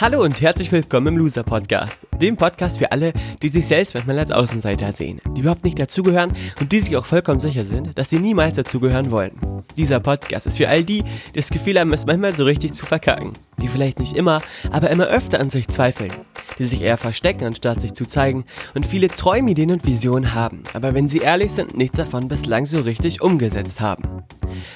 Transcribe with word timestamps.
Hallo 0.00 0.22
und 0.22 0.40
herzlich 0.40 0.70
willkommen 0.70 1.08
im 1.08 1.16
Loser 1.16 1.42
Podcast, 1.42 1.98
dem 2.20 2.36
Podcast 2.36 2.78
für 2.78 2.92
alle, 2.92 3.12
die 3.42 3.48
sich 3.48 3.66
selbst 3.66 3.94
manchmal 3.94 4.20
als 4.20 4.30
Außenseiter 4.30 4.92
sehen, 4.92 5.20
die 5.36 5.40
überhaupt 5.40 5.64
nicht 5.64 5.76
dazugehören 5.76 6.36
und 6.60 6.70
die 6.70 6.78
sich 6.78 6.96
auch 6.96 7.04
vollkommen 7.04 7.40
sicher 7.40 7.64
sind, 7.64 7.98
dass 7.98 8.08
sie 8.08 8.20
niemals 8.20 8.54
dazugehören 8.54 9.10
wollen. 9.10 9.32
Dieser 9.76 9.98
Podcast 9.98 10.46
ist 10.46 10.58
für 10.58 10.68
all 10.68 10.84
die, 10.84 11.02
die 11.02 11.32
das 11.40 11.50
Gefühl 11.50 11.80
haben, 11.80 11.92
es 11.92 12.06
manchmal 12.06 12.32
so 12.32 12.44
richtig 12.44 12.74
zu 12.74 12.86
verkacken, 12.86 13.32
die 13.60 13.66
vielleicht 13.66 13.98
nicht 13.98 14.14
immer, 14.14 14.40
aber 14.70 14.88
immer 14.90 15.08
öfter 15.08 15.40
an 15.40 15.50
sich 15.50 15.66
zweifeln, 15.66 16.12
die 16.58 16.64
sich 16.64 16.82
eher 16.82 16.98
verstecken, 16.98 17.44
anstatt 17.44 17.80
sich 17.80 17.94
zu 17.94 18.06
zeigen 18.06 18.44
und 18.74 18.86
viele 18.86 19.08
Träumideen 19.08 19.72
und 19.72 19.86
Visionen 19.86 20.34
haben, 20.34 20.62
aber 20.74 20.94
wenn 20.94 21.08
sie 21.08 21.18
ehrlich 21.18 21.52
sind, 21.52 21.76
nichts 21.76 21.96
davon 21.96 22.28
bislang 22.28 22.66
so 22.66 22.80
richtig 22.80 23.20
umgesetzt 23.20 23.80
haben. 23.80 24.22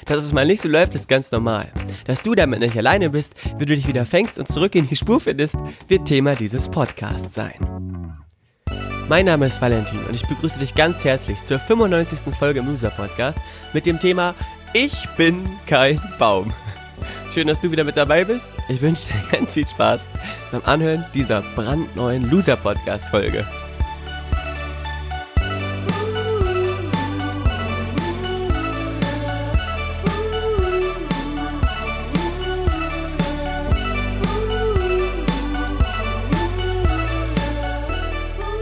Dass 0.06 0.24
es 0.24 0.32
mal 0.32 0.46
nicht 0.46 0.62
so 0.62 0.68
läuft, 0.68 0.94
ist 0.94 1.08
ganz 1.08 1.30
normal. 1.30 1.68
Dass 2.04 2.22
du 2.22 2.34
damit 2.34 2.60
nicht 2.60 2.76
alleine 2.76 3.10
bist, 3.10 3.34
wie 3.58 3.66
du 3.66 3.74
dich 3.74 3.88
wieder 3.88 4.06
fängst 4.06 4.38
und 4.38 4.48
zurück 4.48 4.74
in 4.74 4.88
die 4.88 4.96
Spur 4.96 5.20
findest, 5.20 5.56
wird 5.88 6.06
Thema 6.06 6.34
dieses 6.34 6.68
Podcasts 6.68 7.34
sein. 7.34 7.54
Mein 9.08 9.26
Name 9.26 9.46
ist 9.46 9.60
Valentin 9.60 10.04
und 10.06 10.14
ich 10.14 10.26
begrüße 10.26 10.58
dich 10.58 10.74
ganz 10.74 11.04
herzlich 11.04 11.42
zur 11.42 11.58
95. 11.58 12.34
Folge 12.38 12.60
im 12.60 12.68
Loser 12.68 12.90
Podcast 12.90 13.38
mit 13.72 13.84
dem 13.84 13.98
Thema 13.98 14.34
Ich 14.72 15.06
bin 15.16 15.44
kein 15.66 16.00
Baum. 16.18 16.52
Schön, 17.32 17.46
dass 17.46 17.62
du 17.62 17.70
wieder 17.70 17.84
mit 17.84 17.96
dabei 17.96 18.24
bist. 18.24 18.50
Ich 18.68 18.82
wünsche 18.82 19.06
dir 19.06 19.22
ganz 19.38 19.54
viel 19.54 19.66
Spaß 19.66 20.10
beim 20.50 20.60
Anhören 20.66 21.06
dieser 21.14 21.40
brandneuen 21.40 22.30
Loser 22.30 22.58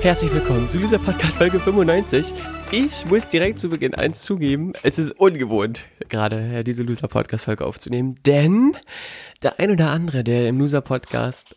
Herzlich 0.03 0.33
willkommen 0.33 0.67
zu 0.71 0.79
dieser 0.79 0.99
Podcast-Folge 0.99 1.61
95. 1.61 2.33
Ich 2.71 3.05
muss 3.05 3.29
direkt 3.29 3.59
zu 3.59 3.69
Beginn 3.69 3.95
eins 3.95 4.23
zugeben, 4.23 4.73
es 4.83 4.99
ist 4.99 5.13
ungewohnt, 5.13 5.85
gerade 6.09 6.65
diese 6.65 6.85
Loser-Podcast-Folge 6.85 7.67
aufzunehmen, 7.67 8.19
denn 8.25 8.75
der 9.43 9.61
ein 9.61 9.71
oder 9.71 9.91
andere, 9.91 10.25
der 10.25 10.49
im 10.49 10.59
Loser-Podcast 10.59 11.55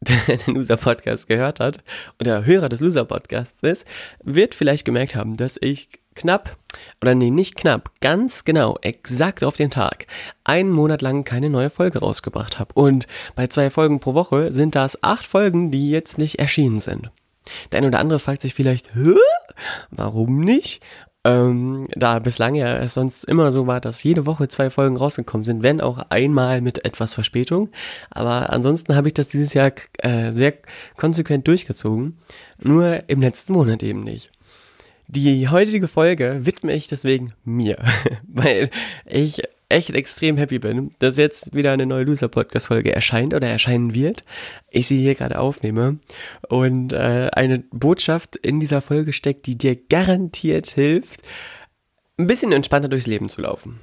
Loser-Podcast 0.46 1.26
gehört 1.26 1.58
hat 1.58 1.82
oder 2.20 2.44
Hörer 2.44 2.68
des 2.68 2.80
Loser-Podcasts 2.80 3.60
ist, 3.62 3.84
wird 4.22 4.54
vielleicht 4.54 4.84
gemerkt 4.84 5.16
haben, 5.16 5.36
dass 5.36 5.58
ich 5.60 5.88
knapp, 6.14 6.56
oder 7.00 7.16
nee, 7.16 7.30
nicht 7.30 7.56
knapp, 7.56 7.90
ganz 8.00 8.44
genau, 8.44 8.78
exakt 8.82 9.42
auf 9.42 9.56
den 9.56 9.72
Tag, 9.72 10.06
einen 10.44 10.70
Monat 10.70 11.02
lang 11.02 11.24
keine 11.24 11.50
neue 11.50 11.68
Folge 11.68 11.98
rausgebracht 11.98 12.60
habe. 12.60 12.74
Und 12.74 13.08
bei 13.34 13.48
zwei 13.48 13.70
Folgen 13.70 13.98
pro 13.98 14.14
Woche 14.14 14.52
sind 14.52 14.76
das 14.76 15.02
acht 15.02 15.26
Folgen, 15.26 15.72
die 15.72 15.90
jetzt 15.90 16.16
nicht 16.16 16.38
erschienen 16.38 16.78
sind. 16.78 17.10
Der 17.70 17.78
eine 17.78 17.88
oder 17.88 17.98
andere 17.98 18.18
fragt 18.18 18.42
sich 18.42 18.54
vielleicht, 18.54 18.90
warum 19.90 20.40
nicht? 20.40 20.82
Ähm, 21.24 21.86
da 21.94 22.18
bislang 22.18 22.56
ja 22.56 22.78
es 22.78 22.94
sonst 22.94 23.24
immer 23.24 23.52
so 23.52 23.68
war, 23.68 23.80
dass 23.80 24.02
jede 24.02 24.26
Woche 24.26 24.48
zwei 24.48 24.70
Folgen 24.70 24.96
rausgekommen 24.96 25.44
sind, 25.44 25.62
wenn 25.62 25.80
auch 25.80 25.98
einmal 26.08 26.60
mit 26.60 26.84
etwas 26.84 27.14
Verspätung. 27.14 27.70
Aber 28.10 28.50
ansonsten 28.50 28.96
habe 28.96 29.06
ich 29.08 29.14
das 29.14 29.28
dieses 29.28 29.54
Jahr 29.54 29.70
äh, 29.98 30.32
sehr 30.32 30.54
konsequent 30.96 31.46
durchgezogen. 31.46 32.18
Nur 32.60 33.08
im 33.08 33.20
letzten 33.20 33.52
Monat 33.52 33.84
eben 33.84 34.02
nicht. 34.02 34.30
Die 35.06 35.48
heutige 35.48 35.88
Folge 35.88 36.40
widme 36.42 36.72
ich 36.72 36.88
deswegen 36.88 37.34
mir, 37.44 37.78
weil 38.26 38.70
ich 39.06 39.42
echt 39.72 39.90
extrem 39.90 40.36
happy 40.36 40.58
bin, 40.58 40.90
dass 40.98 41.16
jetzt 41.16 41.54
wieder 41.54 41.72
eine 41.72 41.86
neue 41.86 42.04
Loser-Podcast-Folge 42.04 42.94
erscheint 42.94 43.34
oder 43.34 43.48
erscheinen 43.48 43.94
wird. 43.94 44.24
Ich 44.70 44.86
sie 44.86 45.00
hier 45.00 45.14
gerade 45.14 45.38
aufnehme 45.38 45.98
und 46.48 46.92
äh, 46.92 47.30
eine 47.32 47.60
Botschaft 47.70 48.36
in 48.36 48.60
dieser 48.60 48.82
Folge 48.82 49.12
steckt, 49.12 49.46
die 49.46 49.56
dir 49.56 49.76
garantiert 49.76 50.68
hilft, 50.68 51.22
ein 52.18 52.26
bisschen 52.26 52.52
entspannter 52.52 52.88
durchs 52.88 53.06
Leben 53.06 53.28
zu 53.28 53.42
laufen. 53.42 53.80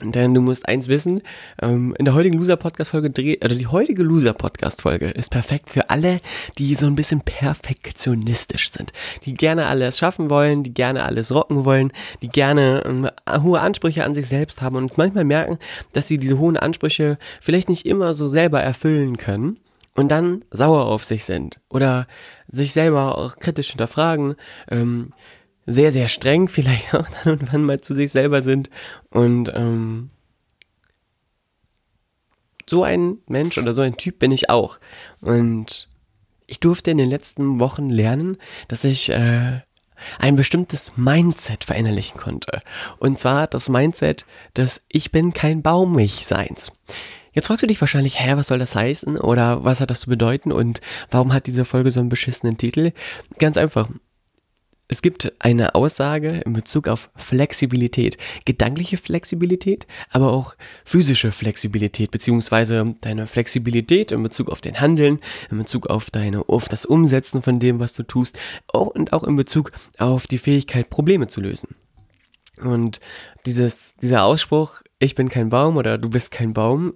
Denn 0.00 0.34
du 0.34 0.40
musst 0.40 0.68
eins 0.68 0.88
wissen, 0.88 1.22
ähm, 1.60 1.94
in 1.98 2.04
der 2.04 2.14
heutigen 2.14 2.38
Loser-Podcast-Folge, 2.38 3.38
also 3.40 3.56
die 3.56 3.66
heutige 3.66 4.02
Loser-Podcast-Folge 4.02 5.10
ist 5.10 5.30
perfekt 5.30 5.70
für 5.70 5.90
alle, 5.90 6.18
die 6.58 6.74
so 6.74 6.86
ein 6.86 6.96
bisschen 6.96 7.20
perfektionistisch 7.20 8.72
sind. 8.72 8.92
Die 9.24 9.34
gerne 9.34 9.66
alles 9.66 9.98
schaffen 9.98 10.28
wollen, 10.28 10.64
die 10.64 10.74
gerne 10.74 11.04
alles 11.04 11.32
rocken 11.32 11.64
wollen, 11.64 11.92
die 12.20 12.28
gerne 12.28 12.82
ähm, 12.84 13.08
hohe 13.42 13.60
Ansprüche 13.60 14.04
an 14.04 14.14
sich 14.14 14.26
selbst 14.26 14.60
haben 14.60 14.76
und 14.76 14.98
manchmal 14.98 15.24
merken, 15.24 15.58
dass 15.92 16.08
sie 16.08 16.18
diese 16.18 16.38
hohen 16.38 16.56
Ansprüche 16.56 17.18
vielleicht 17.40 17.68
nicht 17.68 17.86
immer 17.86 18.14
so 18.14 18.26
selber 18.26 18.60
erfüllen 18.60 19.18
können 19.18 19.58
und 19.94 20.08
dann 20.08 20.44
sauer 20.50 20.86
auf 20.86 21.04
sich 21.04 21.24
sind 21.24 21.60
oder 21.68 22.06
sich 22.50 22.72
selber 22.72 23.18
auch 23.18 23.36
kritisch 23.36 23.70
hinterfragen, 23.70 24.34
ähm, 24.70 25.12
sehr, 25.66 25.92
sehr 25.92 26.08
streng 26.08 26.48
vielleicht 26.48 26.94
auch 26.94 27.06
dann 27.08 27.38
und 27.38 27.52
wann 27.52 27.64
mal 27.64 27.80
zu 27.80 27.94
sich 27.94 28.12
selber 28.12 28.42
sind. 28.42 28.70
Und 29.10 29.52
ähm, 29.54 30.10
so 32.68 32.84
ein 32.84 33.18
Mensch 33.26 33.58
oder 33.58 33.74
so 33.74 33.82
ein 33.82 33.96
Typ 33.96 34.18
bin 34.18 34.30
ich 34.30 34.50
auch. 34.50 34.78
Und 35.20 35.88
ich 36.46 36.60
durfte 36.60 36.90
in 36.90 36.98
den 36.98 37.10
letzten 37.10 37.60
Wochen 37.60 37.88
lernen, 37.88 38.38
dass 38.68 38.84
ich 38.84 39.10
äh, 39.10 39.60
ein 40.18 40.36
bestimmtes 40.36 40.96
Mindset 40.96 41.64
verinnerlichen 41.64 42.18
konnte. 42.18 42.60
Und 42.98 43.18
zwar 43.18 43.46
das 43.46 43.68
Mindset 43.68 44.26
des 44.56 44.84
Ich 44.88 45.12
bin 45.12 45.32
kein 45.32 45.62
Baum 45.62 45.94
mich 45.94 46.26
Seins. 46.26 46.72
Jetzt 47.32 47.46
fragst 47.46 47.62
du 47.62 47.66
dich 47.66 47.80
wahrscheinlich, 47.80 48.20
hä, 48.20 48.32
was 48.36 48.48
soll 48.48 48.58
das 48.58 48.74
heißen? 48.74 49.16
Oder 49.16 49.64
was 49.64 49.80
hat 49.80 49.90
das 49.90 50.00
zu 50.00 50.10
bedeuten? 50.10 50.52
Und 50.52 50.80
warum 51.10 51.32
hat 51.32 51.46
diese 51.46 51.64
Folge 51.64 51.90
so 51.90 52.00
einen 52.00 52.10
beschissenen 52.10 52.58
Titel? 52.58 52.92
Ganz 53.38 53.56
einfach. 53.56 53.88
Es 54.92 55.00
gibt 55.00 55.32
eine 55.38 55.74
Aussage 55.74 56.42
in 56.44 56.52
Bezug 56.52 56.86
auf 56.86 57.08
Flexibilität, 57.16 58.18
gedankliche 58.44 58.98
Flexibilität, 58.98 59.86
aber 60.10 60.34
auch 60.34 60.54
physische 60.84 61.32
Flexibilität, 61.32 62.10
beziehungsweise 62.10 62.94
deine 63.00 63.26
Flexibilität 63.26 64.12
in 64.12 64.22
Bezug 64.22 64.50
auf 64.50 64.60
den 64.60 64.78
Handeln, 64.78 65.20
in 65.50 65.56
Bezug 65.56 65.86
auf 65.86 66.10
deine, 66.10 66.46
auf 66.46 66.68
das 66.68 66.84
Umsetzen 66.84 67.40
von 67.40 67.58
dem, 67.58 67.80
was 67.80 67.94
du 67.94 68.02
tust, 68.02 68.38
und 68.70 69.14
auch 69.14 69.24
in 69.24 69.34
Bezug 69.34 69.72
auf 69.96 70.26
die 70.26 70.36
Fähigkeit, 70.36 70.90
Probleme 70.90 71.26
zu 71.26 71.40
lösen. 71.40 71.74
Und 72.60 73.00
dieses, 73.46 73.96
dieser 73.96 74.24
Ausspruch, 74.24 74.82
ich 74.98 75.14
bin 75.14 75.30
kein 75.30 75.48
Baum 75.48 75.78
oder 75.78 75.96
du 75.96 76.10
bist 76.10 76.30
kein 76.32 76.52
Baum, 76.52 76.92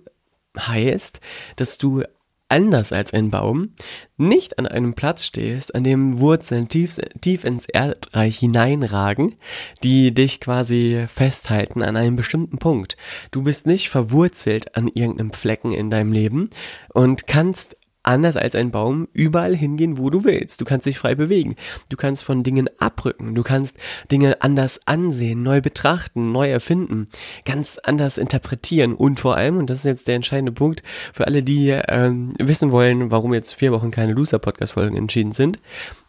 heißt, 0.58 1.20
dass 1.56 1.78
du 1.78 2.02
anders 2.48 2.92
als 2.92 3.12
ein 3.12 3.30
Baum, 3.30 3.70
nicht 4.16 4.58
an 4.58 4.66
einem 4.66 4.94
Platz 4.94 5.24
stehst, 5.24 5.74
an 5.74 5.84
dem 5.84 6.20
Wurzeln 6.20 6.68
tief, 6.68 6.98
tief 7.20 7.44
ins 7.44 7.66
Erdreich 7.66 8.38
hineinragen, 8.38 9.34
die 9.82 10.14
dich 10.14 10.40
quasi 10.40 11.06
festhalten 11.08 11.82
an 11.82 11.96
einem 11.96 12.16
bestimmten 12.16 12.58
Punkt. 12.58 12.96
Du 13.30 13.42
bist 13.42 13.66
nicht 13.66 13.88
verwurzelt 13.88 14.76
an 14.76 14.88
irgendeinem 14.88 15.32
Flecken 15.32 15.72
in 15.72 15.90
deinem 15.90 16.12
Leben 16.12 16.50
und 16.92 17.26
kannst 17.26 17.76
anders 18.06 18.36
als 18.36 18.54
ein 18.54 18.70
Baum 18.70 19.08
überall 19.12 19.54
hingehen, 19.54 19.98
wo 19.98 20.10
du 20.10 20.24
willst. 20.24 20.60
Du 20.60 20.64
kannst 20.64 20.86
dich 20.86 20.98
frei 20.98 21.14
bewegen. 21.14 21.56
Du 21.88 21.96
kannst 21.96 22.24
von 22.24 22.42
Dingen 22.42 22.70
abrücken. 22.78 23.34
Du 23.34 23.42
kannst 23.42 23.76
Dinge 24.10 24.40
anders 24.42 24.80
ansehen, 24.86 25.42
neu 25.42 25.60
betrachten, 25.60 26.32
neu 26.32 26.50
erfinden, 26.50 27.08
ganz 27.44 27.78
anders 27.78 28.18
interpretieren 28.18 28.94
und 28.94 29.20
vor 29.20 29.36
allem, 29.36 29.58
und 29.58 29.70
das 29.70 29.78
ist 29.78 29.84
jetzt 29.84 30.08
der 30.08 30.16
entscheidende 30.16 30.52
Punkt 30.52 30.82
für 31.12 31.26
alle, 31.26 31.42
die 31.42 31.70
ähm, 31.70 32.34
wissen 32.38 32.70
wollen, 32.70 33.10
warum 33.10 33.34
jetzt 33.34 33.54
vier 33.54 33.72
Wochen 33.72 33.90
keine 33.90 34.12
Loser-Podcast-Folgen 34.12 34.96
entschieden 34.96 35.32
sind, 35.32 35.58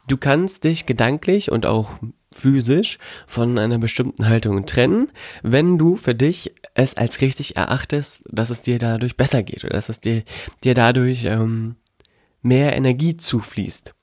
du 0.08 0.18
kannst 0.18 0.64
dich 0.64 0.85
gedanklich 0.85 1.52
und 1.52 1.66
auch 1.66 1.91
physisch 2.34 2.97
von 3.25 3.58
einer 3.58 3.79
bestimmten 3.79 4.28
Haltung 4.28 4.66
trennen, 4.66 5.12
wenn 5.44 5.78
du 5.78 5.96
für 5.96 6.14
dich 6.14 6.53
es 6.74 6.96
als 6.96 7.22
richtig 7.22 7.58
erachtest, 7.58 8.24
dass 8.29 8.50
es 8.50 8.62
dir 8.62 8.79
dadurch 8.79 9.18
besser 9.18 9.44
geht 9.44 9.64
oder 9.64 9.74
dass 9.74 9.90
es 9.90 10.00
dir, 10.00 10.24
dir 10.64 10.74
dadurch 10.74 11.25
ähm, 11.25 11.75
mehr 12.41 12.75
Energie 12.75 13.17
zufließt. 13.17 13.93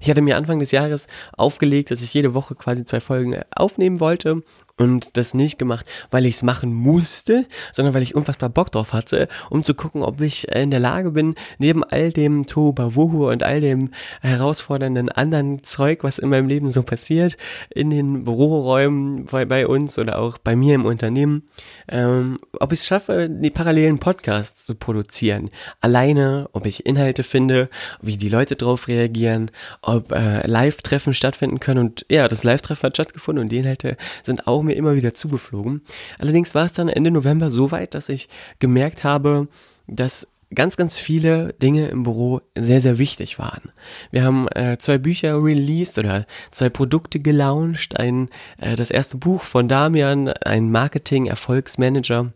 Ich 0.00 0.10
hatte 0.10 0.22
mir 0.22 0.36
Anfang 0.36 0.58
des 0.58 0.72
Jahres 0.72 1.06
aufgelegt, 1.36 1.90
dass 1.90 2.02
ich 2.02 2.12
jede 2.12 2.34
Woche 2.34 2.54
quasi 2.54 2.84
zwei 2.84 3.00
Folgen 3.00 3.40
aufnehmen 3.54 4.00
wollte 4.00 4.42
und 4.78 5.16
das 5.16 5.34
nicht 5.34 5.58
gemacht, 5.58 5.86
weil 6.10 6.24
ich 6.24 6.36
es 6.36 6.42
machen 6.42 6.72
musste, 6.72 7.46
sondern 7.72 7.94
weil 7.94 8.02
ich 8.02 8.14
unfassbar 8.14 8.48
Bock 8.48 8.72
drauf 8.72 8.92
hatte, 8.92 9.28
um 9.50 9.64
zu 9.64 9.74
gucken, 9.74 10.02
ob 10.02 10.20
ich 10.20 10.48
in 10.48 10.70
der 10.70 10.80
Lage 10.80 11.10
bin, 11.10 11.34
neben 11.58 11.84
all 11.84 12.12
dem 12.12 12.46
Tohuwabohu 12.46 13.28
und 13.28 13.42
all 13.42 13.60
dem 13.60 13.90
herausfordernden 14.22 15.08
anderen 15.10 15.62
Zeug, 15.64 16.04
was 16.04 16.18
in 16.18 16.28
meinem 16.28 16.48
Leben 16.48 16.70
so 16.70 16.82
passiert, 16.82 17.36
in 17.70 17.90
den 17.90 18.24
Büroräumen 18.24 19.26
bei, 19.26 19.44
bei 19.44 19.66
uns 19.66 19.98
oder 19.98 20.18
auch 20.18 20.38
bei 20.38 20.54
mir 20.56 20.74
im 20.74 20.84
Unternehmen, 20.84 21.42
ähm, 21.88 22.38
ob 22.60 22.72
ich 22.72 22.80
es 22.80 22.86
schaffe, 22.86 23.28
die 23.28 23.50
parallelen 23.50 23.98
Podcasts 23.98 24.64
zu 24.64 24.74
produzieren. 24.74 25.50
Alleine, 25.80 26.48
ob 26.52 26.66
ich 26.66 26.86
Inhalte 26.86 27.24
finde, 27.24 27.68
wie 28.00 28.16
die 28.16 28.28
Leute 28.28 28.56
drauf 28.56 28.88
reagieren, 28.88 29.50
ob 29.82 30.12
äh, 30.12 30.46
Live-Treffen 30.46 31.12
stattfinden 31.12 31.58
können 31.60 31.80
und 31.80 32.06
ja, 32.08 32.28
das 32.28 32.44
Live-Treffen 32.44 32.84
hat 32.84 32.96
stattgefunden 32.96 33.42
und 33.42 33.48
die 33.50 33.58
Inhalte 33.58 33.96
sind 34.22 34.46
auch 34.46 34.67
mir 34.68 34.76
immer 34.76 34.94
wieder 34.94 35.14
zugeflogen. 35.14 35.82
Allerdings 36.18 36.54
war 36.54 36.64
es 36.64 36.72
dann 36.72 36.88
Ende 36.88 37.10
November 37.10 37.50
so 37.50 37.70
weit, 37.70 37.94
dass 37.94 38.08
ich 38.08 38.28
gemerkt 38.58 39.04
habe, 39.04 39.48
dass 39.86 40.28
ganz, 40.54 40.76
ganz 40.76 40.98
viele 40.98 41.52
Dinge 41.54 41.88
im 41.88 42.04
Büro 42.04 42.40
sehr, 42.56 42.80
sehr 42.80 42.98
wichtig 42.98 43.38
waren. 43.38 43.72
Wir 44.10 44.24
haben 44.24 44.48
äh, 44.48 44.78
zwei 44.78 44.98
Bücher 44.98 45.42
released 45.42 45.98
oder 45.98 46.26
zwei 46.50 46.70
Produkte 46.70 47.20
gelauncht. 47.20 47.98
Ein, 47.98 48.28
äh, 48.58 48.76
das 48.76 48.90
erste 48.90 49.18
Buch 49.18 49.42
von 49.42 49.68
Damian, 49.68 50.28
ein 50.28 50.70
Marketing-Erfolgsmanager. 50.70 52.32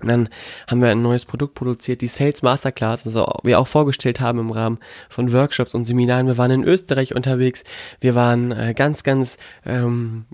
Dann 0.00 0.28
haben 0.68 0.82
wir 0.82 0.90
ein 0.90 1.00
neues 1.00 1.24
Produkt 1.24 1.54
produziert, 1.54 2.02
die 2.02 2.06
Sales 2.06 2.42
Masterclass, 2.42 3.06
also 3.06 3.26
wir 3.44 3.58
auch 3.58 3.66
vorgestellt 3.66 4.20
haben 4.20 4.38
im 4.38 4.50
Rahmen 4.50 4.78
von 5.08 5.32
Workshops 5.32 5.74
und 5.74 5.86
Seminaren. 5.86 6.26
Wir 6.26 6.36
waren 6.36 6.50
in 6.50 6.64
Österreich 6.64 7.14
unterwegs. 7.14 7.64
Wir 8.00 8.14
waren 8.14 8.52
äh, 8.52 8.74
ganz, 8.76 9.04
ganz 9.04 9.38
ähm, 9.64 10.26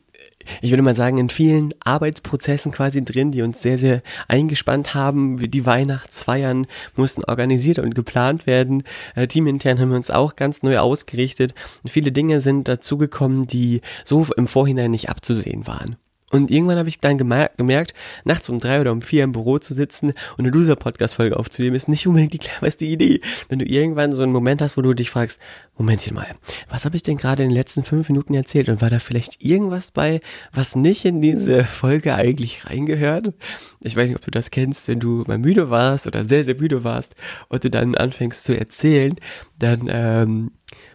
ich 0.60 0.70
würde 0.70 0.82
mal 0.82 0.94
sagen, 0.94 1.18
in 1.18 1.28
vielen 1.28 1.74
Arbeitsprozessen 1.80 2.72
quasi 2.72 3.04
drin, 3.04 3.32
die 3.32 3.42
uns 3.42 3.62
sehr, 3.62 3.78
sehr 3.78 4.02
eingespannt 4.28 4.94
haben. 4.94 5.38
Die 5.50 5.66
Weihnachtsfeiern 5.66 6.66
mussten 6.96 7.24
organisiert 7.24 7.78
und 7.78 7.94
geplant 7.94 8.46
werden. 8.46 8.84
Äh, 9.14 9.26
teamintern 9.26 9.78
haben 9.78 9.90
wir 9.90 9.96
uns 9.96 10.10
auch 10.10 10.36
ganz 10.36 10.62
neu 10.62 10.78
ausgerichtet. 10.78 11.54
Und 11.82 11.90
viele 11.90 12.12
Dinge 12.12 12.40
sind 12.40 12.68
dazugekommen, 12.68 13.46
die 13.46 13.80
so 14.04 14.26
im 14.36 14.46
Vorhinein 14.46 14.90
nicht 14.90 15.08
abzusehen 15.08 15.66
waren. 15.66 15.96
Und 16.32 16.50
irgendwann 16.50 16.78
habe 16.78 16.88
ich 16.88 16.98
dann 16.98 17.18
gemerkt, 17.18 17.94
nachts 18.24 18.48
um 18.48 18.58
drei 18.58 18.80
oder 18.80 18.90
um 18.90 19.02
vier 19.02 19.22
im 19.22 19.32
Büro 19.32 19.58
zu 19.58 19.74
sitzen 19.74 20.12
und 20.38 20.46
eine 20.46 20.48
Loser-Podcast-Folge 20.48 21.36
aufzunehmen, 21.38 21.76
ist 21.76 21.90
nicht 21.90 22.06
unbedingt 22.06 22.32
die 22.32 22.38
cleverste 22.38 22.86
Idee. 22.86 23.20
Wenn 23.50 23.58
du 23.58 23.66
irgendwann 23.66 24.12
so 24.12 24.22
einen 24.22 24.32
Moment 24.32 24.62
hast, 24.62 24.78
wo 24.78 24.82
du 24.82 24.94
dich 24.94 25.10
fragst, 25.10 25.38
Momentchen 25.76 26.14
mal, 26.14 26.34
was 26.70 26.86
habe 26.86 26.96
ich 26.96 27.02
denn 27.02 27.18
gerade 27.18 27.42
in 27.42 27.50
den 27.50 27.54
letzten 27.56 27.82
fünf 27.82 28.08
Minuten 28.08 28.32
erzählt? 28.32 28.70
Und 28.70 28.80
war 28.80 28.88
da 28.88 28.98
vielleicht 28.98 29.44
irgendwas 29.44 29.90
bei, 29.90 30.20
was 30.52 30.74
nicht 30.74 31.04
in 31.04 31.20
diese 31.20 31.64
Folge 31.64 32.14
eigentlich 32.14 32.66
reingehört? 32.66 33.34
Ich 33.80 33.94
weiß 33.94 34.08
nicht, 34.08 34.18
ob 34.18 34.24
du 34.24 34.30
das 34.30 34.50
kennst, 34.50 34.88
wenn 34.88 35.00
du 35.00 35.24
mal 35.26 35.36
müde 35.38 35.68
warst 35.68 36.06
oder 36.06 36.24
sehr, 36.24 36.44
sehr 36.44 36.56
müde 36.58 36.82
warst 36.82 37.14
und 37.48 37.62
du 37.62 37.68
dann 37.68 37.94
anfängst 37.94 38.44
zu 38.44 38.58
erzählen, 38.58 39.16
dann 39.58 39.86
ähm, 39.90 40.52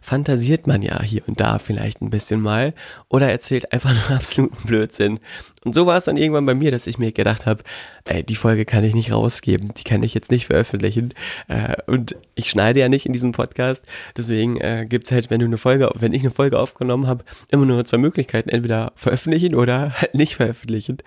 fantasiert 0.07 0.67
man 0.67 0.81
ja 0.81 1.03
hier 1.03 1.21
und 1.27 1.41
da 1.41 1.59
vielleicht 1.59 2.01
ein 2.01 2.09
bisschen 2.09 2.39
mal 2.39 2.73
oder 3.09 3.29
erzählt 3.29 3.73
einfach 3.73 3.93
nur 4.09 4.17
absoluten 4.17 4.65
Blödsinn. 4.65 5.19
Und 5.65 5.75
so 5.75 5.85
war 5.85 5.97
es 5.97 6.05
dann 6.05 6.15
irgendwann 6.15 6.45
bei 6.45 6.55
mir, 6.55 6.71
dass 6.71 6.87
ich 6.87 6.97
mir 6.97 7.11
gedacht 7.11 7.45
habe, 7.45 7.61
ey, 8.05 8.23
die 8.23 8.37
Folge 8.37 8.63
kann 8.63 8.85
ich 8.85 8.95
nicht 8.95 9.11
rausgeben, 9.11 9.73
die 9.73 9.83
kann 9.83 10.03
ich 10.03 10.13
jetzt 10.13 10.31
nicht 10.31 10.45
veröffentlichen. 10.45 11.13
Äh, 11.49 11.75
und 11.87 12.15
ich 12.35 12.49
schneide 12.49 12.79
ja 12.79 12.87
nicht 12.87 13.05
in 13.05 13.11
diesem 13.11 13.33
Podcast, 13.33 13.83
deswegen 14.15 14.55
äh, 14.61 14.85
gibt 14.87 15.07
es 15.07 15.11
halt, 15.11 15.29
wenn 15.29 15.41
du 15.41 15.45
eine 15.45 15.57
Folge, 15.57 15.91
wenn 15.95 16.13
ich 16.13 16.21
eine 16.21 16.31
Folge 16.31 16.57
aufgenommen 16.57 17.05
habe, 17.05 17.25
immer 17.51 17.65
nur 17.65 17.83
zwei 17.83 17.97
Möglichkeiten, 17.97 18.47
entweder 18.47 18.93
veröffentlichen 18.95 19.55
oder 19.55 19.91
halt 20.01 20.13
nicht 20.13 20.37
veröffentlichen. 20.37 20.99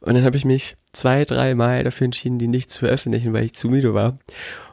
Und 0.00 0.14
dann 0.14 0.24
habe 0.24 0.36
ich 0.36 0.44
mich 0.44 0.76
zwei, 0.92 1.22
drei 1.22 1.54
Mal 1.54 1.84
dafür 1.84 2.06
entschieden, 2.06 2.40
die 2.40 2.48
nicht 2.48 2.70
zu 2.70 2.80
veröffentlichen, 2.80 3.32
weil 3.32 3.44
ich 3.44 3.54
zu 3.54 3.68
müde 3.68 3.94
war. 3.94 4.18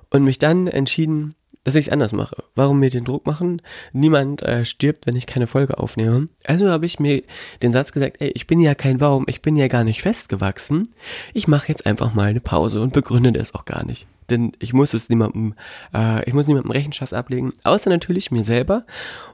Und 0.09 0.23
mich 0.23 0.39
dann 0.39 0.65
entschieden, 0.65 1.35
dass 1.65 1.75
ich 1.75 1.87
es 1.87 1.91
anders 1.91 2.13
mache. 2.13 2.37
Warum 2.53 2.79
mir 2.79 2.89
den 2.89 3.03
Druck 3.03 3.25
machen? 3.25 3.61
Niemand 3.91 4.43
äh, 4.43 4.63
stirbt, 4.63 5.07
wenn 5.07 5.15
ich 5.15 5.27
keine 5.27 5.47
Folge 5.47 5.77
aufnehme. 5.79 6.29
Also 6.45 6.69
habe 6.69 6.85
ich 6.85 6.99
mir 6.99 7.23
den 7.61 7.73
Satz 7.73 7.91
gesagt, 7.91 8.17
ey, 8.21 8.29
ich 8.29 8.47
bin 8.47 8.61
ja 8.61 8.75
kein 8.75 8.99
Baum, 8.99 9.25
ich 9.27 9.41
bin 9.41 9.57
ja 9.57 9.67
gar 9.67 9.83
nicht 9.83 10.03
festgewachsen. 10.03 10.93
Ich 11.33 11.47
mache 11.47 11.67
jetzt 11.67 11.85
einfach 11.85 12.13
mal 12.13 12.27
eine 12.27 12.39
Pause 12.39 12.81
und 12.81 12.93
begründe 12.93 13.33
das 13.33 13.53
auch 13.55 13.65
gar 13.65 13.83
nicht. 13.83 14.07
Denn 14.29 14.53
ich 14.59 14.73
muss 14.73 14.93
es 14.93 15.09
niemandem, 15.09 15.55
äh, 15.93 16.23
ich 16.27 16.33
muss 16.33 16.47
niemandem 16.47 16.71
Rechenschaft 16.71 17.13
ablegen, 17.13 17.51
außer 17.63 17.89
natürlich 17.89 18.31
mir 18.31 18.43
selber 18.43 18.85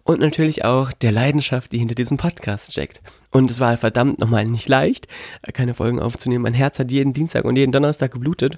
und 0.04 0.20
natürlich 0.20 0.64
auch 0.64 0.94
der 0.94 1.12
Leidenschaft, 1.12 1.72
die 1.74 1.80
hinter 1.80 1.96
diesem 1.96 2.18
Podcast 2.18 2.72
steckt. 2.72 3.02
Und 3.30 3.52
es 3.52 3.60
war 3.60 3.76
verdammt 3.78 4.20
nochmal 4.20 4.46
nicht 4.46 4.70
leicht, 4.70 5.08
äh, 5.42 5.52
keine 5.52 5.74
Folgen 5.74 6.00
aufzunehmen. 6.00 6.44
Mein 6.44 6.54
Herz 6.54 6.80
hat 6.80 6.92
jeden 6.92 7.14
Dienstag 7.14 7.44
und 7.44 7.58
jeden 7.58 7.72
Donnerstag 7.74 8.12
geblutet. 8.12 8.58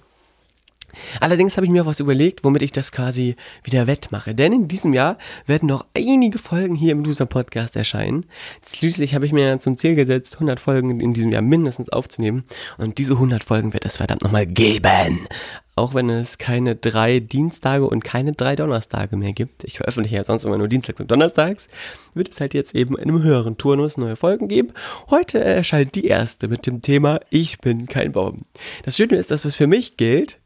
Allerdings 1.20 1.58
habe 1.58 1.66
ich 1.66 1.72
mir 1.72 1.86
was 1.86 2.00
überlegt, 2.00 2.44
womit 2.44 2.62
ich 2.62 2.72
das 2.72 2.92
quasi 2.92 3.36
wieder 3.64 3.88
wettmache. 3.88 4.36
Denn 4.36 4.54
in 4.54 4.68
diesem 4.68 4.94
Jahr 4.94 5.18
werden 5.46 5.68
noch 5.68 5.86
einige 5.96 6.38
Folgen 6.38 6.76
hier 6.76 6.92
im 6.92 7.04
Loser 7.04 7.26
Podcast 7.26 7.76
erscheinen. 7.76 8.26
Schließlich 8.68 9.16
habe 9.16 9.26
ich 9.26 9.32
mir 9.32 9.60
zum 9.60 9.78
Ziel 9.78 9.96
gesetzt, 9.96 10.36
100 10.36 10.60
Folgen 10.60 11.00
in 11.00 11.14
diesem 11.14 11.32
Jahr 11.32 11.42
mindestens 11.42 11.90
aufzunehmen. 11.90 12.44
Und 12.78 12.98
diese 12.98 13.14
100 13.14 13.44
Folgen 13.44 13.74
wird 13.74 13.86
es 13.86 13.98
verdammt 13.98 14.24
nochmal 14.24 14.46
geben. 14.46 15.28
Auch 15.76 15.96
wenn 15.96 16.10
es 16.10 16.38
keine 16.38 16.76
drei 16.76 17.20
Dienstage 17.20 17.88
und 17.88 18.04
keine 18.04 18.34
drei 18.34 18.56
Donnerstage 18.56 19.18
mehr 19.18 19.34
gibt. 19.34 19.64
Ich 19.64 19.78
veröffentliche 19.78 20.18
ja 20.18 20.24
sonst 20.24 20.46
immer 20.46 20.60
nur 20.60 20.68
Dienstags 20.68 21.02
und 21.02 21.10
Donnerstags. 21.10 21.68
Wird 22.14 22.32
es 22.32 22.40
halt 22.40 22.54
jetzt 22.54 22.76
eben 22.76 22.96
in 22.96 23.10
einem 23.10 23.24
höheren 23.24 23.58
Turnus 23.58 23.98
neue 23.98 24.16
Folgen 24.16 24.48
geben. 24.48 24.70
Heute 25.10 25.40
erscheint 25.44 25.96
die 25.96 26.06
erste 26.06 26.48
mit 26.48 26.68
dem 26.68 26.84
Thema 26.84 27.22
Ich 27.32 27.58
bin 27.58 27.88
kein 27.88 28.12
Baum. 28.12 28.46
Das 28.84 28.98
Schöne 28.98 29.16
ist, 29.16 29.32
dass 29.32 29.46
was 29.46 29.56
für 29.56 29.66
mich 29.66 29.98
gilt, 29.98 30.40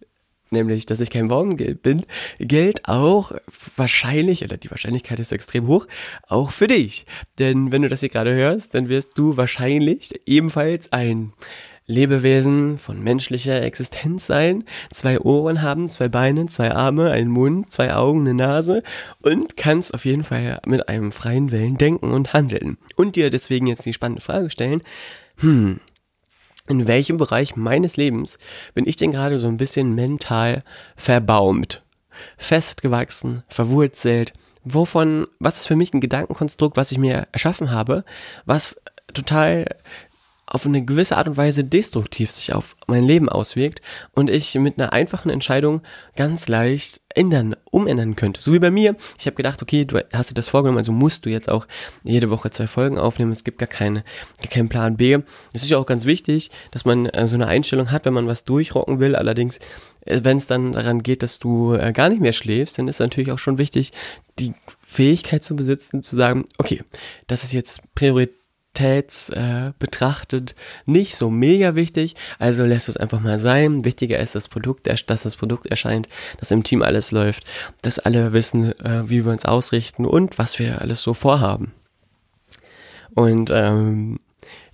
nämlich 0.49 0.85
dass 0.85 0.99
ich 0.99 1.09
kein 1.09 1.27
Baumgeld 1.27 1.81
bin, 1.81 2.05
gilt 2.39 2.87
auch 2.87 3.31
wahrscheinlich, 3.75 4.43
oder 4.43 4.57
die 4.57 4.71
Wahrscheinlichkeit 4.71 5.19
ist 5.19 5.31
extrem 5.31 5.67
hoch, 5.67 5.87
auch 6.27 6.51
für 6.51 6.67
dich. 6.67 7.05
Denn 7.39 7.71
wenn 7.71 7.81
du 7.81 7.89
das 7.89 8.01
hier 8.01 8.09
gerade 8.09 8.33
hörst, 8.33 8.73
dann 8.73 8.89
wirst 8.89 9.17
du 9.17 9.37
wahrscheinlich 9.37 10.19
ebenfalls 10.25 10.91
ein 10.91 11.33
Lebewesen 11.89 12.77
von 12.77 13.01
menschlicher 13.01 13.61
Existenz 13.61 14.27
sein, 14.27 14.65
zwei 14.91 15.19
Ohren 15.21 15.61
haben, 15.61 15.89
zwei 15.89 16.09
Beine, 16.09 16.47
zwei 16.47 16.71
Arme, 16.71 17.11
einen 17.11 17.31
Mund, 17.31 17.71
zwei 17.71 17.93
Augen, 17.95 18.21
eine 18.21 18.33
Nase 18.33 18.83
und 19.21 19.55
kannst 19.55 19.93
auf 19.93 20.03
jeden 20.03 20.25
Fall 20.25 20.59
mit 20.65 20.89
einem 20.89 21.13
freien 21.13 21.49
Willen 21.49 21.77
denken 21.77 22.11
und 22.11 22.33
handeln. 22.33 22.77
Und 22.97 23.15
dir 23.15 23.29
deswegen 23.29 23.67
jetzt 23.67 23.85
die 23.85 23.93
spannende 23.93 24.21
Frage 24.21 24.49
stellen, 24.49 24.83
hm, 25.37 25.79
in 26.67 26.87
welchem 26.87 27.17
Bereich 27.17 27.55
meines 27.55 27.97
Lebens 27.97 28.37
bin 28.73 28.87
ich 28.87 28.95
denn 28.95 29.11
gerade 29.11 29.37
so 29.37 29.47
ein 29.47 29.57
bisschen 29.57 29.95
mental 29.95 30.63
verbaumt, 30.95 31.83
festgewachsen, 32.37 33.43
verwurzelt? 33.49 34.33
Wovon, 34.63 35.27
was 35.39 35.57
ist 35.57 35.67
für 35.67 35.77
mich 35.77 35.93
ein 35.93 36.01
Gedankenkonstrukt, 36.01 36.75
was 36.75 36.91
ich 36.91 36.97
mir 36.97 37.27
erschaffen 37.31 37.71
habe, 37.71 38.03
was 38.45 38.81
total 39.13 39.65
auf 40.49 40.65
eine 40.65 40.83
gewisse 40.83 41.17
Art 41.17 41.27
und 41.27 41.37
Weise 41.37 41.63
destruktiv 41.63 42.31
sich 42.31 42.53
auf 42.53 42.75
mein 42.87 43.03
Leben 43.03 43.27
auswirkt 43.27 43.81
und 44.13 44.29
ich 44.29 44.55
mit 44.55 44.79
einer 44.79 44.93
einfachen 44.93 45.29
Entscheidung 45.29 45.81
ganz 46.15 46.47
leicht 46.47 47.01
ändern, 47.13 47.55
umändern 47.69 48.15
könnte. 48.15 48.39
So 48.39 48.53
wie 48.53 48.59
bei 48.59 48.71
mir. 48.71 48.95
Ich 49.19 49.25
habe 49.25 49.35
gedacht, 49.35 49.61
okay, 49.61 49.83
du 49.83 49.99
hast 50.13 50.29
dir 50.29 50.35
das 50.35 50.49
vorgenommen, 50.49 50.77
also 50.77 50.91
musst 50.93 51.25
du 51.25 51.29
jetzt 51.29 51.49
auch 51.49 51.67
jede 52.03 52.29
Woche 52.29 52.49
zwei 52.51 52.67
Folgen 52.67 52.97
aufnehmen. 52.97 53.31
Es 53.31 53.43
gibt 53.43 53.57
gar, 53.57 53.67
keine, 53.67 54.03
gar 54.41 54.49
keinen 54.49 54.69
Plan 54.69 54.95
B. 54.95 55.17
Es 55.53 55.63
ist 55.63 55.69
ja 55.69 55.77
auch 55.77 55.85
ganz 55.85 56.05
wichtig, 56.05 56.49
dass 56.71 56.85
man 56.85 57.07
äh, 57.07 57.27
so 57.27 57.35
eine 57.35 57.47
Einstellung 57.47 57.91
hat, 57.91 58.05
wenn 58.05 58.13
man 58.13 58.27
was 58.27 58.45
durchrocken 58.45 58.99
will. 58.99 59.15
Allerdings, 59.15 59.59
äh, 60.05 60.21
wenn 60.23 60.37
es 60.37 60.47
dann 60.47 60.73
daran 60.73 61.03
geht, 61.03 61.23
dass 61.23 61.39
du 61.39 61.73
äh, 61.73 61.91
gar 61.91 62.07
nicht 62.07 62.21
mehr 62.21 62.33
schläfst, 62.33 62.77
dann 62.77 62.87
ist 62.87 62.99
natürlich 62.99 63.31
auch 63.31 63.39
schon 63.39 63.57
wichtig, 63.57 63.91
die 64.39 64.53
Fähigkeit 64.81 65.43
zu 65.43 65.55
besitzen, 65.55 66.03
zu 66.03 66.15
sagen, 66.15 66.45
okay, 66.57 66.83
das 67.25 67.43
ist 67.43 67.51
jetzt 67.51 67.93
Priorität 67.95 68.36
Qualitäts 68.77 69.29
äh, 69.29 69.71
betrachtet 69.79 70.55
nicht 70.85 71.15
so 71.15 71.29
mega 71.29 71.73
wichtig, 71.73 72.15
also 72.37 72.63
lässt 72.63 72.89
es 72.89 72.97
einfach 72.97 73.19
mal 73.19 73.39
sein. 73.39 73.85
Wichtiger 73.85 74.19
ist 74.19 74.35
das 74.35 74.47
Produkt, 74.47 74.87
dass 74.87 75.23
das 75.23 75.35
Produkt 75.35 75.65
erscheint, 75.65 76.07
dass 76.39 76.51
im 76.51 76.63
Team 76.63 76.83
alles 76.83 77.11
läuft, 77.11 77.43
dass 77.81 77.97
alle 77.97 78.33
wissen, 78.33 78.79
äh, 78.79 79.09
wie 79.09 79.25
wir 79.25 79.31
uns 79.31 79.45
ausrichten 79.45 80.05
und 80.05 80.37
was 80.37 80.59
wir 80.59 80.79
alles 80.81 81.01
so 81.01 81.15
vorhaben. 81.15 81.73
Und 83.15 83.49
ähm, 83.51 84.19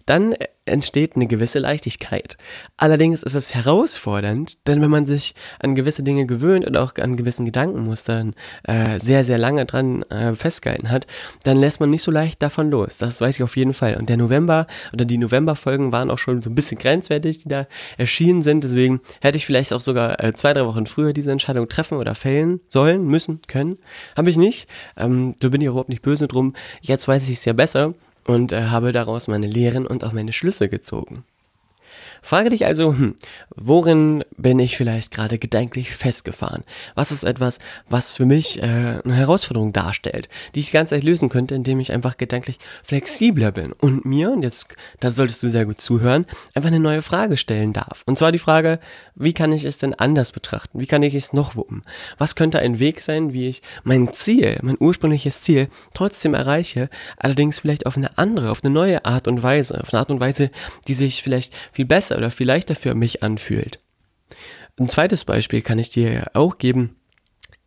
dann 0.06 0.36
entsteht 0.66 1.16
eine 1.16 1.28
gewisse 1.28 1.60
Leichtigkeit. 1.60 2.38
Allerdings 2.78 3.22
ist 3.24 3.36
es 3.36 3.54
herausfordernd, 3.54 4.66
denn 4.68 4.82
wenn 4.82 4.90
man 4.90 5.06
sich 5.06 5.36
an 5.60 5.76
gewisse 5.76 6.04
Dinge 6.04 6.26
gewöhnt 6.26 6.66
und 6.66 6.78
auch 6.78 6.96
an 6.96 7.18
gewissen 7.18 7.46
Gedankenmustern 7.46 8.34
äh, 8.64 9.00
sehr, 9.00 9.24
sehr 9.24 9.38
lange 9.38 9.66
dran 9.66 10.04
äh, 10.04 10.34
festgehalten 10.36 10.90
hat, 10.90 11.06
dann 11.44 11.58
lässt 11.58 11.80
man 11.80 11.90
nicht 11.90 12.02
so 12.02 12.12
leicht 12.12 12.42
davon 12.42 12.70
los. 12.70 12.98
Das 12.98 13.20
weiß 13.20 13.36
ich 13.36 13.44
auf 13.44 13.58
jeden 13.58 13.74
Fall. 13.74 13.96
Und 13.96 14.10
der 14.10 14.18
November 14.18 14.68
oder 14.94 15.06
die 15.06 15.18
Novemberfolgen 15.18 15.92
waren 15.92 16.10
auch 16.10 16.20
schon 16.20 16.42
so 16.42 16.50
ein 16.50 16.56
bisschen 16.56 16.80
grenzwertig, 16.80 17.40
die 17.40 17.50
da 17.50 17.68
erschienen 17.98 18.42
sind. 18.42 18.64
Deswegen 18.64 19.02
hätte 19.22 19.38
ich 19.38 19.46
vielleicht 19.46 19.74
auch 19.74 19.82
sogar 19.82 20.24
äh, 20.24 20.34
zwei, 20.34 20.54
drei 20.54 20.66
Wochen 20.66 20.86
früher 20.86 21.12
diese 21.12 21.32
Entscheidung 21.32 21.68
treffen 21.68 21.98
oder 21.98 22.16
fällen 22.16 22.62
sollen, 22.70 23.06
müssen, 23.06 23.42
können. 23.48 23.78
Habe 24.16 24.30
ich 24.30 24.38
nicht. 24.38 24.70
Ähm, 24.96 25.36
da 25.40 25.50
bin 25.50 25.60
ich 25.60 25.68
überhaupt 25.68 25.90
nicht 25.90 26.02
böse 26.02 26.28
drum. 26.28 26.56
Jetzt 26.82 27.08
weiß 27.08 27.28
ich 27.28 27.38
es 27.38 27.46
ja 27.46 27.54
besser 27.54 27.94
und 28.26 28.52
äh, 28.52 28.66
habe 28.66 28.92
daraus 28.92 29.28
meine 29.28 29.48
Lehren 29.48 29.86
und 29.88 30.04
auch 30.04 30.14
meine 30.14 30.34
Schlüsse 30.34 30.70
gezogen. 30.70 31.24
Frage 32.24 32.50
dich 32.50 32.66
also, 32.66 32.94
hm, 32.94 33.16
worin 33.54 34.24
bin 34.38 34.58
ich 34.58 34.78
vielleicht 34.78 35.12
gerade 35.12 35.38
gedanklich 35.38 35.94
festgefahren? 35.94 36.64
Was 36.96 37.12
ist 37.12 37.26
etwas, 37.26 37.60
was 37.90 38.14
für 38.14 38.26
mich 38.26 38.64
äh, 38.64 39.02
eine 39.04 39.14
Herausforderung 39.14 39.74
darstellt, 39.74 40.30
die 40.56 40.62
ich 40.62 40.72
ganz 40.72 40.92
leicht 40.92 41.04
lösen 41.04 41.28
könnte, 41.28 41.54
indem 41.54 41.82
ich 41.82 41.92
einfach 41.92 42.16
gedanklich 42.16 42.60
flexibler 42.82 43.52
bin 43.52 43.74
und 43.74 44.06
mir, 44.06 44.32
und 44.32 44.42
jetzt, 44.42 44.74
da 45.02 45.12
solltest 45.12 45.44
du 45.44 45.50
sehr 45.50 45.66
gut 45.66 45.82
zuhören, 45.82 46.26
einfach 46.56 46.70
eine 46.70 46.80
neue 46.80 47.02
Frage 47.02 47.36
stellen 47.36 47.74
darf. 47.74 48.04
Und 48.06 48.18
zwar 48.18 48.32
die 48.32 48.40
Frage, 48.40 48.80
wie 49.16 49.34
kann 49.34 49.52
ich 49.52 49.66
es 49.66 49.78
denn 49.78 49.94
anders 49.94 50.32
betrachten? 50.32 50.80
Wie 50.80 50.88
kann 50.88 51.04
ich 51.04 51.16
es 51.16 51.34
noch 51.34 51.58
wuppen? 51.58 51.84
Was 52.18 52.38
könnte 52.38 52.60
ein 52.60 52.80
Weg 52.80 53.02
sein, 53.02 53.34
wie 53.34 53.50
ich 53.50 53.62
mein 53.84 54.14
Ziel, 54.14 54.60
mein 54.62 54.78
ursprüngliches 54.80 55.42
Ziel 55.42 55.68
trotzdem 55.94 56.36
erreiche, 56.36 56.90
allerdings 57.18 57.60
vielleicht 57.60 57.86
auf 57.86 57.98
eine 57.98 58.18
andere, 58.18 58.50
auf 58.50 58.64
eine 58.64 58.74
neue 58.74 59.04
Art 59.04 59.28
und 59.28 59.44
Weise, 59.44 59.82
auf 59.82 59.94
eine 59.94 60.00
Art 60.00 60.10
und 60.10 60.22
Weise, 60.22 60.52
die 60.88 60.94
sich 60.94 61.22
vielleicht 61.22 61.54
viel 61.74 61.86
besser 61.86 62.13
oder 62.18 62.32
viel 62.32 62.48
leichter 62.48 62.76
für 62.76 62.96
mich 62.96 63.24
anfühlt. 63.24 63.80
Ein 64.80 64.90
zweites 64.90 65.26
Beispiel 65.26 65.62
kann 65.62 65.80
ich 65.80 65.92
dir 65.92 66.32
auch 66.34 66.58
geben. 66.58 66.96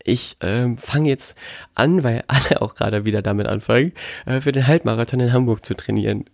Ich 0.03 0.37
äh, 0.41 0.77
fange 0.77 1.09
jetzt 1.09 1.37
an, 1.75 2.03
weil 2.03 2.25
alle 2.29 2.63
auch 2.63 2.75
gerade 2.75 3.05
wieder 3.05 3.23
damit 3.23 3.47
anfangen, 3.47 3.93
äh, 4.25 4.41
für 4.41 4.53
den 4.53 4.67
Halbmarathon 4.67 5.21
in 5.21 5.33
Hamburg 5.33 5.65
zu 5.65 5.75
trainieren. 5.75 6.25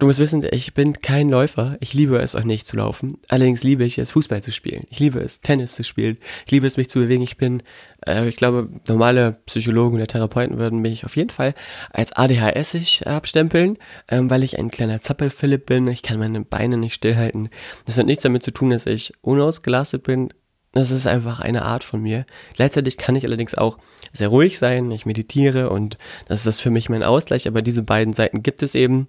Du 0.00 0.06
musst 0.06 0.18
wissen, 0.18 0.42
ich 0.50 0.72
bin 0.72 0.94
kein 0.94 1.28
Läufer. 1.28 1.76
Ich 1.80 1.92
liebe 1.92 2.16
es 2.20 2.34
auch 2.34 2.44
nicht 2.44 2.66
zu 2.66 2.78
laufen. 2.78 3.18
Allerdings 3.28 3.62
liebe 3.62 3.84
ich 3.84 3.98
es, 3.98 4.10
Fußball 4.10 4.42
zu 4.42 4.50
spielen. 4.50 4.86
Ich 4.88 4.98
liebe 4.98 5.20
es, 5.20 5.42
Tennis 5.42 5.74
zu 5.74 5.84
spielen. 5.84 6.16
Ich 6.46 6.52
liebe 6.52 6.66
es, 6.66 6.78
mich 6.78 6.88
zu 6.88 7.00
bewegen. 7.00 7.20
Ich 7.20 7.36
bin, 7.36 7.62
äh, 8.06 8.26
ich 8.26 8.36
glaube, 8.36 8.70
normale 8.88 9.32
Psychologen 9.44 9.96
oder 9.96 10.06
Therapeuten 10.06 10.56
würden 10.56 10.78
mich 10.78 11.04
auf 11.04 11.16
jeden 11.16 11.28
Fall 11.28 11.52
als 11.92 12.12
ADHSig 12.12 13.06
abstempeln, 13.06 13.76
ähm, 14.08 14.30
weil 14.30 14.42
ich 14.42 14.58
ein 14.58 14.70
kleiner 14.70 15.02
Zappelphilipp 15.02 15.66
bin. 15.66 15.86
Ich 15.88 16.02
kann 16.02 16.18
meine 16.18 16.40
Beine 16.46 16.78
nicht 16.78 16.94
stillhalten. 16.94 17.50
Das 17.84 17.98
hat 17.98 18.06
nichts 18.06 18.22
damit 18.22 18.42
zu 18.42 18.52
tun, 18.52 18.70
dass 18.70 18.86
ich 18.86 19.12
unausgelastet 19.20 20.02
bin. 20.04 20.32
Das 20.72 20.92
ist 20.92 21.06
einfach 21.06 21.40
eine 21.40 21.62
Art 21.62 21.82
von 21.82 22.00
mir. 22.00 22.26
Gleichzeitig 22.54 22.96
kann 22.96 23.16
ich 23.16 23.24
allerdings 23.24 23.56
auch 23.56 23.78
sehr 24.12 24.28
ruhig 24.28 24.58
sein. 24.58 24.90
Ich 24.92 25.04
meditiere 25.04 25.70
und 25.70 25.98
das 26.28 26.46
ist 26.46 26.60
für 26.60 26.70
mich 26.70 26.88
mein 26.88 27.02
Ausgleich. 27.02 27.48
Aber 27.48 27.60
diese 27.60 27.82
beiden 27.82 28.14
Seiten 28.14 28.42
gibt 28.42 28.62
es 28.62 28.76
eben. 28.76 29.08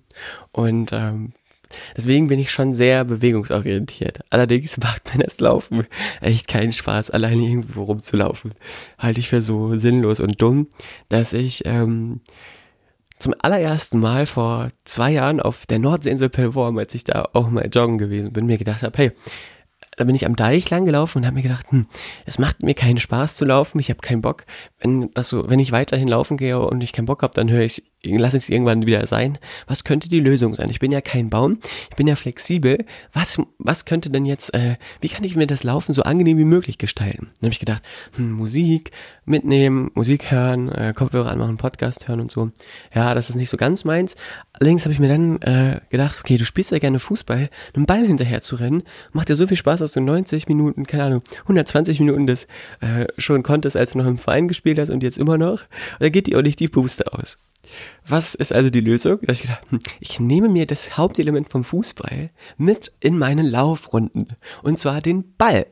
Und 0.51 0.91
ähm, 0.91 1.34
deswegen 1.96 2.27
bin 2.27 2.39
ich 2.39 2.51
schon 2.51 2.74
sehr 2.74 3.06
bewegungsorientiert. 3.06 4.22
Allerdings 4.32 4.77
macht 4.80 5.13
mir 5.13 5.24
das 5.24 5.39
Laufen 5.39 5.86
echt 6.20 6.48
keinen 6.48 6.74
Spaß, 6.74 7.12
alleine 7.12 7.44
irgendwo 7.44 7.84
rumzulaufen. 7.84 8.53
Halte 8.98 9.20
ich 9.20 9.30
für 9.30 9.41
so 9.41 9.75
sinnlos 9.75 10.20
und 10.20 10.41
dumm, 10.41 10.68
dass 11.10 11.34
ich 11.34 11.65
ähm, 11.65 12.22
zum 13.20 13.36
allerersten 13.39 14.00
Mal 14.00 14.25
vor 14.25 14.70
zwei 14.84 15.12
Jahren 15.12 15.39
auf 15.39 15.68
der 15.68 15.77
Nordseeinsel 15.77 16.30
Pellworm, 16.30 16.80
als 16.80 16.96
ich 16.96 17.03
da 17.03 17.30
auch 17.34 17.50
mal 17.50 17.70
joggen 17.72 18.00
gewesen 18.00 18.34
bin, 18.34 18.48
mir 18.48 18.58
gedacht 18.58 18.82
habe, 18.82 18.98
hey, 18.98 19.12
da 20.01 20.05
bin 20.05 20.15
ich 20.15 20.25
am 20.25 20.36
Deich 20.36 20.67
lang 20.72 20.86
gelaufen 20.86 21.20
und 21.20 21.25
habe 21.27 21.36
mir 21.36 21.43
gedacht, 21.43 21.72
hm, 21.72 21.86
es 22.25 22.39
macht 22.39 22.63
mir 22.63 22.74
keinen 22.74 22.98
Spaß 22.98 23.36
zu 23.36 23.46
laufen, 23.46 23.77
ich 23.77 23.91
habe 23.91 24.00
keinen 24.01 24.24
Bock. 24.24 24.46
Wenn 24.79 25.12
das 25.13 25.29
so, 25.29 25.48
wenn 25.48 25.60
ich 25.60 25.72
weiterhin 25.72 26.08
laufen 26.08 26.38
gehe 26.38 26.60
und 26.60 26.81
ich 26.81 26.91
keinen 26.91 27.05
Bock 27.05 27.22
habe, 27.22 27.36
dann 27.36 27.51
höre 27.51 27.62
ich 27.62 27.90
lass 28.03 28.34
es 28.34 28.50
irgendwann 28.50 28.86
wieder 28.88 29.05
sein. 29.05 29.38
Was 29.67 29.84
könnte 29.84 30.10
die 30.10 30.20
Lösung 30.20 30.53
sein? 30.53 30.70
Ich 30.70 30.79
bin 30.79 30.91
ja 30.91 31.01
kein 31.01 31.29
Baum, 31.29 31.58
ich 31.89 31.96
bin 31.96 32.08
ja 32.08 32.15
flexibel. 32.15 32.86
Was, 33.13 33.39
was 33.60 33.86
könnte 33.86 34.10
denn 34.10 34.25
jetzt, 34.25 34.53
äh, 34.53 34.77
wie 35.01 35.10
kann 35.10 35.24
ich 35.24 35.36
mir 35.36 35.48
das 35.48 35.63
Laufen 35.63 35.93
so 35.93 36.03
angenehm 36.03 36.38
wie 36.38 36.46
möglich 36.46 36.77
gestalten? 36.77 37.27
Dann 37.39 37.48
habe 37.48 37.53
ich 37.53 37.60
gedacht, 37.60 37.84
hm, 38.15 38.31
Musik 38.31 38.91
mitnehmen, 39.25 39.91
Musik 39.93 40.31
hören, 40.31 40.70
äh, 40.70 40.93
Kopfhörer 40.96 41.29
anmachen, 41.29 41.58
Podcast 41.58 42.08
hören 42.08 42.22
und 42.22 42.31
so. 42.31 42.51
Ja, 42.93 43.13
das 43.13 43.29
ist 43.29 43.36
nicht 43.36 43.50
so 43.50 43.58
ganz 43.58 43.84
meins. 43.84 44.15
Allerdings 44.53 44.84
habe 44.86 44.93
ich 44.93 45.00
mir 45.00 45.08
dann 45.10 45.41
äh, 45.41 45.81
gedacht, 45.89 46.20
okay, 46.20 46.38
du 46.38 46.46
spielst 46.46 46.72
ja 46.72 46.79
gerne 46.79 47.00
Fußball, 47.00 47.50
einen 47.75 47.86
Ball 47.86 48.05
hinterher 48.05 48.41
zu 48.41 48.55
rennen, 48.55 48.84
macht 49.12 49.29
dir 49.29 49.36
so 49.36 49.48
viel 49.48 49.58
Spaß, 49.58 49.79
dass 49.79 49.91
du 49.91 50.01
90 50.01 50.48
Minuten, 50.48 50.88
keine 50.88 51.03
Ahnung, 51.03 51.22
120 51.43 52.00
Minuten 52.00 52.27
das 52.27 52.46
äh, 52.79 53.05
schon 53.17 53.43
konntest, 53.43 53.77
als 53.77 53.91
du 53.91 54.00
noch 54.00 54.08
im 54.08 54.17
Verein 54.17 54.48
gespielt 54.48 54.79
hast 54.79 54.89
und 54.89 55.03
jetzt 55.03 55.20
immer 55.20 55.38
noch. 55.38 55.63
Da 56.00 56.10
geht 56.10 56.27
dir 56.27 56.39
auch 56.39 56.43
nicht 56.43 56.60
die 56.60 56.67
Puste 56.67 57.13
aus. 57.13 57.39
Was 58.08 58.36
ist 58.36 58.54
also 58.54 58.70
die 58.70 58.82
Lösung? 58.82 59.20
Da 59.22 59.34
ich 59.34 59.42
gedacht, 59.42 59.62
hm, 59.70 59.80
ich 60.00 60.20
nehme 60.20 60.50
mir 60.50 60.66
das 60.66 60.98
Hauptelement 60.98 61.50
vom 61.50 61.63
Fußball 61.63 62.30
mit 62.58 62.92
in 63.00 63.18
meine 63.18 63.44
Laufrunden. 63.44 64.28
Und 64.63 64.80
zwar 64.80 65.01
den 65.01 65.36
Ball. 65.38 65.66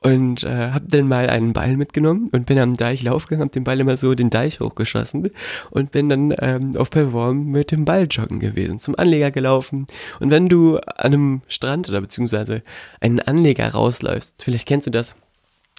Und 0.00 0.42
äh, 0.44 0.70
habe 0.70 0.86
dann 0.88 1.06
mal 1.06 1.28
einen 1.28 1.52
Ball 1.52 1.76
mitgenommen 1.76 2.30
und 2.32 2.46
bin 2.46 2.58
am 2.58 2.74
Deich 2.74 3.02
laufgegangen, 3.02 3.42
habe 3.42 3.52
den 3.52 3.64
Ball 3.64 3.78
immer 3.78 3.96
so 3.98 4.14
den 4.14 4.30
Deich 4.30 4.60
hochgeschossen 4.60 5.30
und 5.70 5.92
bin 5.92 6.08
dann 6.08 6.34
ähm, 6.38 6.76
auf 6.76 6.90
Perform 6.90 7.46
mit 7.46 7.70
dem 7.70 7.84
Ball 7.84 8.06
joggen 8.10 8.40
gewesen, 8.40 8.78
zum 8.78 8.98
Anleger 8.98 9.30
gelaufen. 9.30 9.86
Und 10.18 10.30
wenn 10.30 10.48
du 10.48 10.78
an 10.78 11.12
einem 11.12 11.42
Strand 11.46 11.90
oder 11.90 12.00
beziehungsweise 12.00 12.62
einen 13.00 13.20
Anleger 13.20 13.68
rausläufst, 13.68 14.42
vielleicht 14.42 14.66
kennst 14.66 14.86
du 14.86 14.90
das, 14.90 15.14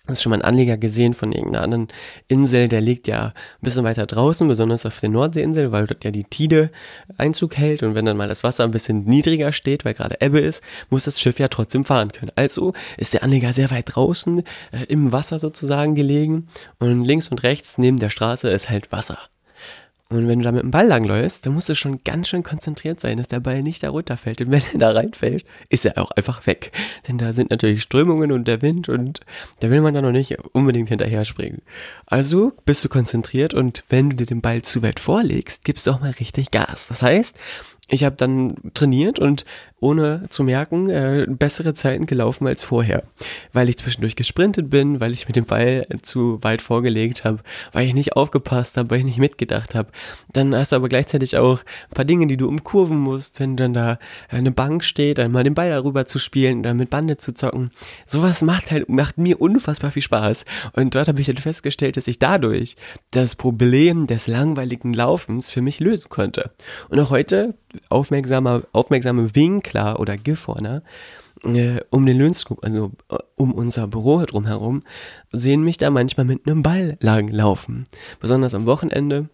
Hast 0.07 0.19
du 0.19 0.23
schon 0.23 0.29
mal 0.31 0.37
einen 0.37 0.45
Anleger 0.45 0.77
gesehen 0.77 1.13
von 1.13 1.31
irgendeiner 1.31 1.63
anderen 1.63 1.87
Insel, 2.27 2.67
der 2.67 2.81
liegt 2.81 3.07
ja 3.07 3.25
ein 3.27 3.33
bisschen 3.61 3.83
weiter 3.83 4.07
draußen, 4.07 4.47
besonders 4.47 4.85
auf 4.85 4.99
der 4.99 5.09
Nordseeinsel, 5.09 5.71
weil 5.71 5.85
dort 5.85 6.03
ja 6.03 6.09
die 6.09 6.23
Tide 6.23 6.71
Einzug 7.17 7.55
hält 7.55 7.83
und 7.83 7.93
wenn 7.93 8.05
dann 8.05 8.17
mal 8.17 8.27
das 8.27 8.43
Wasser 8.43 8.63
ein 8.63 8.71
bisschen 8.71 9.05
niedriger 9.05 9.51
steht, 9.51 9.85
weil 9.85 9.93
gerade 9.93 10.19
Ebbe 10.19 10.39
ist, 10.39 10.63
muss 10.89 11.05
das 11.05 11.21
Schiff 11.21 11.39
ja 11.39 11.49
trotzdem 11.49 11.85
fahren 11.85 12.11
können. 12.11 12.31
Also 12.35 12.73
ist 12.97 13.13
der 13.13 13.23
Anleger 13.23 13.53
sehr 13.53 13.69
weit 13.69 13.85
draußen, 13.95 14.39
äh, 14.71 14.85
im 14.87 15.11
Wasser 15.11 15.37
sozusagen 15.37 15.93
gelegen 15.93 16.47
und 16.79 17.03
links 17.03 17.29
und 17.29 17.43
rechts 17.43 17.77
neben 17.77 17.97
der 17.97 18.09
Straße 18.09 18.49
ist 18.49 18.71
halt 18.71 18.91
Wasser. 18.91 19.19
Und 20.11 20.27
wenn 20.27 20.39
du 20.39 20.43
da 20.43 20.51
mit 20.51 20.63
dem 20.63 20.71
Ball 20.71 20.85
langläufst, 20.85 21.45
dann 21.45 21.53
musst 21.53 21.69
du 21.69 21.75
schon 21.75 22.03
ganz 22.03 22.27
schön 22.27 22.43
konzentriert 22.43 22.99
sein, 22.99 23.17
dass 23.17 23.29
der 23.29 23.39
Ball 23.39 23.63
nicht 23.63 23.81
da 23.81 23.89
runterfällt. 23.89 24.41
Und 24.41 24.51
wenn 24.51 24.61
er 24.73 24.77
da 24.77 24.91
reinfällt, 24.91 25.45
ist 25.69 25.85
er 25.85 25.97
auch 25.97 26.11
einfach 26.11 26.45
weg. 26.45 26.71
Denn 27.07 27.17
da 27.17 27.31
sind 27.31 27.49
natürlich 27.49 27.81
Strömungen 27.81 28.31
und 28.31 28.47
der 28.47 28.61
Wind 28.61 28.89
und 28.89 29.21
da 29.61 29.69
will 29.69 29.81
man 29.81 29.93
da 29.93 30.01
noch 30.01 30.11
nicht 30.11 30.37
unbedingt 30.53 30.89
hinterher 30.89 31.23
springen. 31.23 31.61
Also 32.05 32.51
bist 32.65 32.83
du 32.83 32.89
konzentriert 32.89 33.53
und 33.53 33.83
wenn 33.87 34.09
du 34.09 34.17
dir 34.17 34.25
den 34.25 34.41
Ball 34.41 34.61
zu 34.61 34.81
weit 34.81 34.99
vorlegst, 34.99 35.63
gibst 35.63 35.87
du 35.87 35.91
auch 35.91 36.01
mal 36.01 36.11
richtig 36.11 36.51
Gas. 36.51 36.87
Das 36.89 37.01
heißt, 37.01 37.37
ich 37.91 38.05
habe 38.05 38.15
dann 38.15 38.55
trainiert 38.73 39.19
und 39.19 39.45
ohne 39.81 40.27
zu 40.29 40.43
merken 40.43 40.89
äh, 40.89 41.25
bessere 41.27 41.73
Zeiten 41.73 42.05
gelaufen 42.05 42.47
als 42.47 42.63
vorher, 42.63 43.03
weil 43.51 43.67
ich 43.67 43.77
zwischendurch 43.77 44.15
gesprintet 44.15 44.69
bin, 44.69 45.01
weil 45.01 45.11
ich 45.11 45.27
mit 45.27 45.35
dem 45.35 45.45
Ball 45.45 45.85
zu 46.01 46.41
weit 46.41 46.61
vorgelegt 46.61 47.25
habe, 47.25 47.39
weil 47.73 47.85
ich 47.85 47.93
nicht 47.93 48.15
aufgepasst 48.15 48.77
habe, 48.77 48.91
weil 48.91 48.99
ich 48.99 49.05
nicht 49.05 49.17
mitgedacht 49.17 49.75
habe. 49.75 49.89
Dann 50.31 50.55
hast 50.55 50.71
du 50.71 50.77
aber 50.77 50.87
gleichzeitig 50.87 51.35
auch 51.35 51.59
ein 51.59 51.93
paar 51.93 52.05
Dinge, 52.05 52.27
die 52.27 52.37
du 52.37 52.47
umkurven 52.47 52.97
musst, 52.97 53.41
wenn 53.41 53.57
dann 53.57 53.73
da 53.73 53.99
eine 54.29 54.51
Bank 54.51 54.85
steht, 54.85 55.19
einmal 55.19 55.43
den 55.43 55.55
Ball 55.55 55.69
darüber 55.69 56.05
zu 56.05 56.17
spielen, 56.17 56.63
dann 56.63 56.77
mit 56.77 56.89
Bande 56.89 57.17
zu 57.17 57.33
zocken. 57.33 57.71
Sowas 58.07 58.41
macht 58.41 58.71
halt 58.71 58.87
macht 58.87 59.17
mir 59.17 59.41
unfassbar 59.41 59.91
viel 59.91 60.01
Spaß 60.01 60.45
und 60.73 60.95
dort 60.95 61.09
habe 61.09 61.19
ich 61.19 61.27
dann 61.27 61.37
festgestellt, 61.37 61.97
dass 61.97 62.07
ich 62.07 62.19
dadurch 62.19 62.77
das 63.11 63.35
Problem 63.35 64.07
des 64.07 64.27
langweiligen 64.27 64.93
Laufens 64.93 65.51
für 65.51 65.61
mich 65.61 65.81
lösen 65.81 66.09
konnte. 66.09 66.51
Und 66.89 66.99
auch 66.99 67.09
heute 67.09 67.55
aufmerksame 67.89 69.35
Winkel 69.35 69.71
Klar 69.71 69.99
oder 69.99 70.17
Gifhorner 70.17 70.83
äh, 71.43 71.79
um 71.89 72.05
den 72.05 72.17
Löhnskug, 72.17 72.63
also 72.63 72.91
um 73.35 73.53
unser 73.53 73.87
Büro 73.87 74.23
drumherum, 74.25 74.83
sehen 75.31 75.63
mich 75.63 75.77
da 75.77 75.89
manchmal 75.89 76.25
mit 76.25 76.45
einem 76.45 76.63
Ball 76.63 76.97
lang 76.99 77.29
laufen. 77.29 77.85
Besonders 78.19 78.53
am 78.53 78.65
Wochenende, 78.65 79.29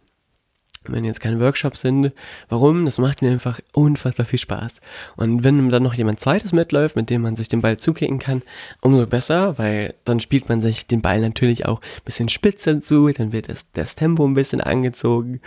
wenn 0.85 1.03
jetzt 1.03 1.19
keine 1.19 1.39
Workshops 1.39 1.81
sind. 1.81 2.13
Warum? 2.49 2.85
Das 2.85 2.97
macht 2.97 3.21
mir 3.21 3.31
einfach 3.31 3.59
unfassbar 3.73 4.25
viel 4.25 4.39
Spaß. 4.39 4.73
Und 5.15 5.43
wenn 5.43 5.69
dann 5.69 5.83
noch 5.83 5.95
jemand 5.95 6.19
zweites 6.19 6.53
mitläuft, 6.53 6.95
mit 6.95 7.09
dem 7.09 7.21
man 7.21 7.35
sich 7.35 7.49
den 7.49 7.61
Ball 7.61 7.77
zukicken 7.77 8.19
kann, 8.19 8.41
umso 8.81 9.05
besser, 9.07 9.57
weil 9.57 9.95
dann 10.05 10.19
spielt 10.19 10.49
man 10.49 10.61
sich 10.61 10.87
den 10.87 11.01
Ball 11.01 11.19
natürlich 11.19 11.65
auch 11.65 11.81
ein 11.81 12.05
bisschen 12.05 12.29
spitzer 12.29 12.79
zu, 12.79 13.09
dann 13.09 13.33
wird 13.33 13.49
das, 13.49 13.65
das 13.73 13.95
Tempo 13.95 14.25
ein 14.25 14.33
bisschen 14.33 14.61
angezogen. 14.61 15.41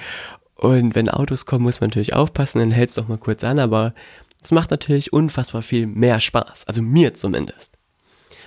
Und 0.61 0.95
wenn 0.95 1.09
Autos 1.09 1.47
kommen, 1.47 1.65
muss 1.65 1.81
man 1.81 1.89
natürlich 1.89 2.13
aufpassen, 2.13 2.59
dann 2.59 2.71
hältst 2.71 2.99
du 2.99 3.01
auch 3.01 3.09
mal 3.09 3.17
kurz 3.17 3.43
an, 3.45 3.59
aber 3.59 3.95
es 4.43 4.53
macht 4.53 4.71
natürlich 4.71 5.11
unfassbar 5.11 5.63
viel 5.63 5.87
mehr 5.87 6.21
Spaß. 6.21 6.65
Also 6.67 6.83
mir 6.83 7.15
zumindest. 7.15 7.79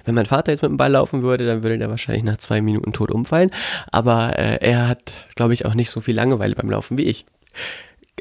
Wenn 0.06 0.14
mein 0.14 0.28
Vater 0.28 0.52
jetzt 0.52 0.62
mit 0.62 0.70
dem 0.70 0.78
Ball 0.78 0.92
laufen 0.92 1.24
würde, 1.24 1.48
dann 1.48 1.64
würde 1.64 1.80
der 1.80 1.90
wahrscheinlich 1.90 2.24
nach 2.24 2.38
zwei 2.38 2.62
Minuten 2.62 2.94
tot 2.94 3.10
umfallen. 3.10 3.50
Aber 3.92 4.38
äh, 4.38 4.58
er 4.62 4.88
hat, 4.88 5.26
glaube 5.34 5.56
ich, 5.56 5.66
auch 5.66 5.74
nicht 5.74 5.90
so 5.90 6.02
viel 6.02 6.16
Langeweile 6.16 6.54
beim 6.54 6.70
Laufen 6.70 7.00
wie 7.00 7.06
ich. 7.06 7.26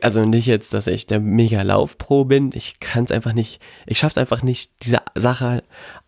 Also 0.01 0.25
nicht 0.25 0.47
jetzt, 0.47 0.73
dass 0.73 0.87
ich 0.87 1.07
der 1.07 1.21
mega 1.21 1.61
Laufpro 1.61 2.25
bin. 2.25 2.51
Ich 2.55 2.81
kann 2.81 3.05
es 3.05 3.11
einfach 3.11 3.35
nicht, 3.35 3.61
ich 3.85 3.99
schaffe 3.99 4.13
es 4.13 4.19
einfach 4.19 4.43
nicht, 4.43 4.87
diese 4.87 5.01
Sache 5.15 5.65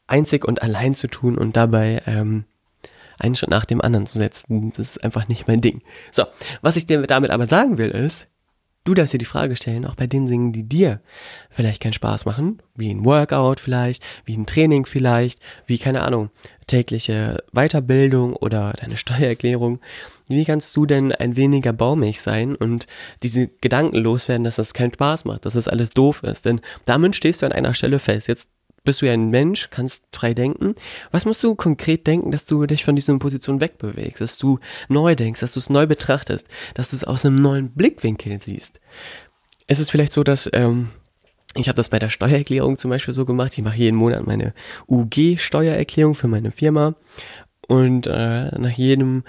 einzig 0.07 0.47
und 0.47 0.63
allein 0.63 0.95
zu 0.95 1.07
tun 1.07 1.37
und 1.37 1.55
dabei 1.55 2.01
ähm, 2.07 2.45
einen 3.19 3.35
Schritt 3.35 3.51
nach 3.51 3.65
dem 3.65 3.81
anderen 3.81 4.07
zu 4.07 4.19
setzen. 4.19 4.71
Das 4.71 4.79
ist 4.79 5.05
einfach 5.05 5.29
nicht 5.29 5.49
mein 5.49 5.61
Ding. 5.61 5.83
So, 6.11 6.25
was 6.63 6.77
ich 6.77 6.87
dir 6.87 7.03
damit 7.03 7.31
aber 7.31 7.47
sagen 7.47 7.79
will, 7.79 7.91
ist, 7.91 8.29
Du 8.87 8.93
darfst 8.93 9.15
dir 9.15 9.19
die 9.19 9.25
Frage 9.25 9.57
stellen, 9.57 9.87
auch 9.87 9.95
bei 9.95 10.07
den 10.07 10.27
Dingen, 10.27 10.53
die 10.53 10.69
dir 10.69 11.01
vielleicht 11.49 11.83
keinen 11.83 11.95
Spaß 11.95 12.27
machen, 12.27 12.61
wie 12.75 12.91
ein 12.91 13.03
Workout 13.03 13.59
vielleicht, 13.59 14.05
wie 14.27 14.37
ein 14.37 14.45
Training 14.45 14.85
vielleicht, 14.85 15.41
wie 15.65 15.79
keine 15.79 16.03
Ahnung, 16.03 16.29
tägliche 16.67 17.39
Weiterbildung 17.53 18.37
oder 18.37 18.75
deine 18.75 18.97
Steuererklärung. 18.99 19.81
Wie 20.29 20.45
kannst 20.45 20.77
du 20.77 20.85
denn 20.85 21.13
ein 21.13 21.37
weniger 21.37 21.73
baumig 21.73 22.21
sein 22.21 22.55
und 22.55 22.87
diese 23.23 23.49
Gedanken 23.63 23.97
loswerden, 23.97 24.45
dass 24.45 24.57
das 24.57 24.75
keinen 24.75 24.93
Spaß 24.93 25.25
macht, 25.25 25.47
dass 25.47 25.55
das 25.55 25.69
alles 25.69 25.91
doof 25.91 26.23
ist? 26.23 26.45
Denn 26.45 26.61
damit 26.85 27.17
stehst 27.17 27.41
du 27.41 27.47
an 27.47 27.53
einer 27.53 27.73
Stelle 27.73 27.99
fest. 27.99 28.29
Jetzt 28.29 28.51
bist 28.85 29.03
du 29.03 29.07
ja 29.07 29.13
ein 29.13 29.31
Mensch, 29.31 29.71
kannst 29.71 30.05
frei 30.13 30.35
denken. 30.35 30.75
Was 31.11 31.25
musst 31.25 31.43
du 31.43 31.55
konkret 31.55 32.07
denken, 32.07 32.31
dass 32.31 32.45
du 32.45 32.65
dich 32.67 32.85
von 32.85 32.95
dieser 32.95 33.19
Position 33.19 33.61
wegbewegst, 33.61 34.21
dass 34.21 34.39
du 34.39 34.61
neu 34.89 35.15
denkst, 35.17 35.41
dass 35.41 35.55
du 35.55 35.61
es 35.61 35.71
neu 35.71 35.87
betrachtest, 35.87 36.47
dass 36.75 36.91
du 36.91 36.97
es 36.97 37.05
aus 37.05 37.25
einem 37.25 37.37
neuen 37.37 37.71
Blickwinkel 37.71 38.41
siehst? 38.41 38.81
Es 39.67 39.79
ist 39.79 39.91
vielleicht 39.91 40.13
so, 40.13 40.23
dass 40.23 40.49
ähm, 40.53 40.91
ich 41.57 41.69
habe 41.69 41.77
das 41.77 41.89
bei 41.89 41.99
der 41.99 42.11
Steuererklärung 42.11 42.79
zum 42.79 42.91
Beispiel 42.91 43.15
so 43.15 43.25
gemacht. 43.25 43.57
Ich 43.57 43.65
mache 43.65 43.79
jeden 43.79 43.97
Monat 43.97 44.27
meine 44.27 44.53
UG-Steuererklärung 44.89 46.15
für 46.15 46.29
meine 46.29 46.51
Firma 46.51 46.95
und 47.69 48.07
äh, 48.07 48.59
nach 48.59 48.71
jedem 48.71 49.25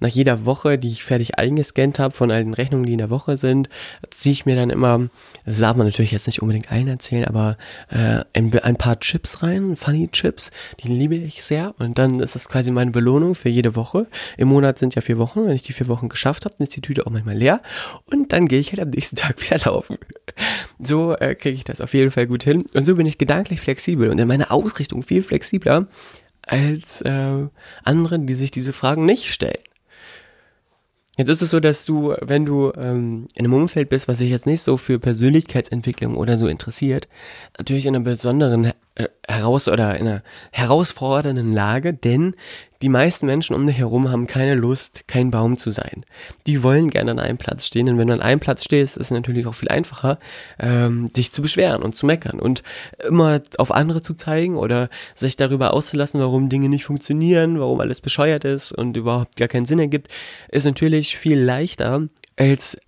nach 0.00 0.08
jeder 0.08 0.44
Woche, 0.44 0.78
die 0.78 0.88
ich 0.88 1.04
fertig 1.04 1.38
eingescannt 1.38 1.98
habe 1.98 2.14
von 2.14 2.30
all 2.30 2.44
den 2.44 2.54
Rechnungen, 2.54 2.86
die 2.86 2.92
in 2.92 2.98
der 2.98 3.10
Woche 3.10 3.36
sind, 3.36 3.68
ziehe 4.10 4.32
ich 4.32 4.46
mir 4.46 4.56
dann 4.56 4.70
immer, 4.70 5.08
das 5.44 5.58
darf 5.58 5.76
man 5.76 5.86
natürlich 5.86 6.12
jetzt 6.12 6.26
nicht 6.26 6.42
unbedingt 6.42 6.70
allen 6.70 6.88
erzählen, 6.88 7.24
aber 7.24 7.56
äh, 7.88 8.24
ein, 8.34 8.56
ein, 8.58 8.76
paar 8.76 9.00
Chips 9.00 9.42
rein, 9.42 9.76
Funny 9.76 10.08
Chips, 10.10 10.50
die 10.80 10.88
liebe 10.88 11.14
ich 11.14 11.42
sehr. 11.42 11.74
Und 11.78 11.98
dann 11.98 12.20
ist 12.20 12.34
das 12.34 12.48
quasi 12.48 12.70
meine 12.70 12.90
Belohnung 12.90 13.34
für 13.34 13.48
jede 13.48 13.76
Woche. 13.76 14.06
Im 14.36 14.48
Monat 14.48 14.78
sind 14.78 14.94
ja 14.94 15.02
vier 15.02 15.18
Wochen. 15.18 15.46
Wenn 15.46 15.54
ich 15.54 15.62
die 15.62 15.72
vier 15.72 15.88
Wochen 15.88 16.08
geschafft 16.08 16.44
habe, 16.44 16.54
dann 16.58 16.66
ist 16.66 16.76
die 16.76 16.80
Tüte 16.80 17.06
auch 17.06 17.10
manchmal 17.10 17.36
leer. 17.36 17.60
Und 18.06 18.32
dann 18.32 18.48
gehe 18.48 18.58
ich 18.60 18.70
halt 18.70 18.80
am 18.80 18.90
nächsten 18.90 19.16
Tag 19.16 19.40
wieder 19.40 19.58
laufen. 19.64 19.98
So 20.78 21.16
äh, 21.16 21.34
kriege 21.34 21.56
ich 21.56 21.64
das 21.64 21.80
auf 21.80 21.94
jeden 21.94 22.10
Fall 22.10 22.26
gut 22.26 22.42
hin. 22.42 22.66
Und 22.74 22.84
so 22.84 22.94
bin 22.96 23.06
ich 23.06 23.18
gedanklich 23.18 23.60
flexibel 23.60 24.10
und 24.10 24.18
in 24.18 24.28
meiner 24.28 24.52
Ausrichtung 24.52 25.02
viel 25.02 25.22
flexibler 25.22 25.86
als 26.46 27.02
äh, 27.02 27.46
andere, 27.84 28.18
die 28.20 28.34
sich 28.34 28.50
diese 28.50 28.72
Fragen 28.72 29.04
nicht 29.04 29.32
stellen. 29.32 29.58
Jetzt 31.16 31.28
ist 31.30 31.40
es 31.40 31.50
so, 31.50 31.60
dass 31.60 31.86
du, 31.86 32.14
wenn 32.20 32.44
du 32.44 32.72
ähm, 32.76 33.26
in 33.34 33.46
einem 33.46 33.54
Umfeld 33.54 33.88
bist, 33.88 34.06
was 34.06 34.18
sich 34.18 34.30
jetzt 34.30 34.46
nicht 34.46 34.60
so 34.60 34.76
für 34.76 34.98
Persönlichkeitsentwicklung 34.98 36.14
oder 36.16 36.36
so 36.36 36.46
interessiert, 36.46 37.08
natürlich 37.56 37.86
in 37.86 37.96
einer 37.96 38.04
besonderen 38.04 38.72
heraus 39.28 39.68
oder 39.68 39.96
in 39.98 40.06
einer 40.06 40.22
herausfordernden 40.52 41.52
Lage, 41.52 41.92
denn 41.92 42.34
die 42.82 42.88
meisten 42.88 43.26
Menschen 43.26 43.54
um 43.56 43.66
dich 43.66 43.78
herum 43.78 44.10
haben 44.10 44.26
keine 44.26 44.54
Lust, 44.54 45.08
kein 45.08 45.30
Baum 45.30 45.56
zu 45.56 45.70
sein. 45.70 46.04
Die 46.46 46.62
wollen 46.62 46.90
gerne 46.90 47.10
an 47.10 47.18
einem 47.18 47.38
Platz 47.38 47.66
stehen, 47.66 47.88
und 47.88 47.98
wenn 47.98 48.08
du 48.08 48.14
an 48.14 48.22
einem 48.22 48.40
Platz 48.40 48.64
stehst, 48.64 48.96
ist 48.96 49.06
es 49.06 49.10
natürlich 49.10 49.46
auch 49.46 49.54
viel 49.54 49.68
einfacher, 49.68 50.18
ähm, 50.58 51.12
dich 51.12 51.32
zu 51.32 51.42
beschweren 51.42 51.82
und 51.82 51.96
zu 51.96 52.06
meckern 52.06 52.38
und 52.38 52.62
immer 53.06 53.40
auf 53.58 53.72
andere 53.72 54.02
zu 54.02 54.14
zeigen 54.14 54.56
oder 54.56 54.88
sich 55.14 55.36
darüber 55.36 55.72
auszulassen, 55.72 56.20
warum 56.20 56.48
Dinge 56.48 56.68
nicht 56.68 56.84
funktionieren, 56.84 57.58
warum 57.60 57.80
alles 57.80 58.00
bescheuert 58.00 58.44
ist 58.44 58.72
und 58.72 58.96
überhaupt 58.96 59.36
gar 59.36 59.48
keinen 59.48 59.66
Sinn 59.66 59.78
ergibt, 59.78 60.08
ist 60.50 60.66
natürlich 60.66 61.16
viel 61.16 61.40
leichter, 61.40 62.08
als 62.36 62.78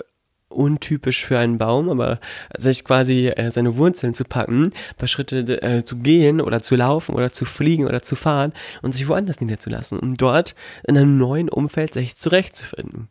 untypisch 0.48 1.24
für 1.24 1.38
einen 1.38 1.58
Baum, 1.58 1.90
aber 1.90 2.20
sich 2.56 2.84
quasi 2.84 3.28
äh, 3.28 3.50
seine 3.50 3.76
Wurzeln 3.76 4.14
zu 4.14 4.24
packen, 4.24 4.64
ein 4.64 4.96
paar 4.96 5.08
Schritte 5.08 5.62
äh, 5.62 5.84
zu 5.84 5.98
gehen 5.98 6.40
oder 6.40 6.62
zu 6.62 6.76
laufen 6.76 7.14
oder 7.14 7.32
zu 7.32 7.44
fliegen 7.44 7.86
oder 7.86 8.02
zu 8.02 8.16
fahren 8.16 8.52
und 8.82 8.92
sich 8.92 9.08
woanders 9.08 9.40
niederzulassen, 9.40 9.98
um 9.98 10.14
dort 10.14 10.54
in 10.86 10.96
einem 10.96 11.18
neuen 11.18 11.48
Umfeld 11.48 11.94
sich 11.94 12.16
zurechtzufinden. 12.16 13.08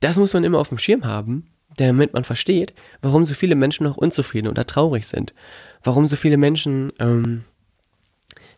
Das 0.00 0.16
muss 0.18 0.34
man 0.34 0.44
immer 0.44 0.58
auf 0.58 0.68
dem 0.68 0.78
Schirm 0.78 1.04
haben, 1.04 1.46
damit 1.76 2.12
man 2.12 2.24
versteht, 2.24 2.74
warum 3.02 3.24
so 3.24 3.34
viele 3.34 3.54
Menschen 3.54 3.84
noch 3.84 3.96
unzufrieden 3.96 4.48
oder 4.48 4.66
traurig 4.66 5.06
sind, 5.06 5.34
warum 5.82 6.08
so 6.08 6.16
viele 6.16 6.36
Menschen 6.36 6.92
ähm, 6.98 7.44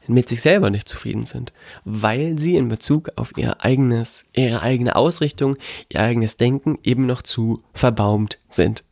mit 0.09 0.29
sich 0.29 0.41
selber 0.41 0.71
nicht 0.71 0.89
zufrieden 0.89 1.27
sind, 1.27 1.53
weil 1.85 2.39
sie 2.39 2.57
in 2.57 2.69
Bezug 2.69 3.11
auf 3.17 3.33
ihr 3.37 3.63
eigenes, 3.65 4.25
ihre 4.33 4.63
eigene 4.63 4.97
Ausrichtung, 4.97 5.57
ihr 5.93 6.01
eigenes 6.01 6.37
Denken 6.37 6.79
eben 6.83 7.07
noch 7.07 7.23
zu 7.23 7.63
verbaumt 7.75 8.39
sind. 8.49 8.85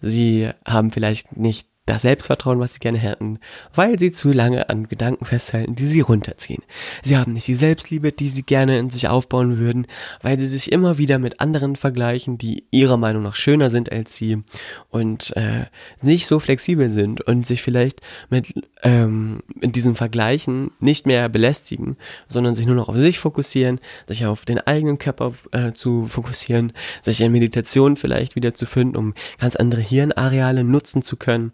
Sie 0.00 0.50
haben 0.66 0.90
vielleicht 0.90 1.36
nicht 1.36 1.69
das 1.90 2.02
Selbstvertrauen, 2.02 2.60
was 2.60 2.74
sie 2.74 2.78
gerne 2.78 2.98
hätten, 2.98 3.40
weil 3.74 3.98
sie 3.98 4.12
zu 4.12 4.30
lange 4.30 4.68
an 4.70 4.86
Gedanken 4.86 5.24
festhalten, 5.24 5.74
die 5.74 5.88
sie 5.88 6.00
runterziehen. 6.00 6.62
Sie 7.02 7.16
haben 7.16 7.32
nicht 7.32 7.48
die 7.48 7.54
Selbstliebe, 7.54 8.12
die 8.12 8.28
sie 8.28 8.44
gerne 8.44 8.78
in 8.78 8.90
sich 8.90 9.08
aufbauen 9.08 9.58
würden, 9.58 9.88
weil 10.22 10.38
sie 10.38 10.46
sich 10.46 10.70
immer 10.70 10.98
wieder 10.98 11.18
mit 11.18 11.40
anderen 11.40 11.74
vergleichen, 11.74 12.38
die 12.38 12.64
ihrer 12.70 12.96
Meinung 12.96 13.24
nach 13.24 13.34
schöner 13.34 13.70
sind 13.70 13.90
als 13.90 14.16
sie 14.16 14.38
und 14.88 15.36
äh, 15.36 15.66
nicht 16.00 16.26
so 16.26 16.38
flexibel 16.38 16.90
sind 16.90 17.22
und 17.22 17.44
sich 17.44 17.60
vielleicht 17.60 18.02
mit, 18.28 18.54
ähm, 18.82 19.42
mit 19.54 19.74
diesem 19.74 19.96
Vergleichen 19.96 20.70
nicht 20.78 21.06
mehr 21.06 21.28
belästigen, 21.28 21.96
sondern 22.28 22.54
sich 22.54 22.66
nur 22.66 22.76
noch 22.76 22.88
auf 22.88 22.96
sich 22.96 23.18
fokussieren, 23.18 23.80
sich 24.06 24.26
auf 24.26 24.44
den 24.44 24.60
eigenen 24.60 24.98
Körper 24.98 25.34
äh, 25.50 25.72
zu 25.72 26.06
fokussieren, 26.06 26.72
sich 27.02 27.20
in 27.20 27.32
Meditation 27.32 27.96
vielleicht 27.96 28.36
wieder 28.36 28.54
zu 28.54 28.64
finden, 28.64 28.96
um 28.96 29.14
ganz 29.40 29.56
andere 29.56 29.80
Hirnareale 29.80 30.62
nutzen 30.62 31.02
zu 31.02 31.16
können 31.16 31.52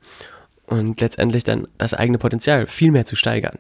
und 0.67 1.01
letztendlich 1.01 1.45
dann 1.45 1.69
das 1.79 1.95
eigene 1.95 2.19
Potenzial 2.19 2.67
viel 2.67 2.91
mehr 2.91 3.05
zu 3.05 3.17
steigern. 3.17 3.59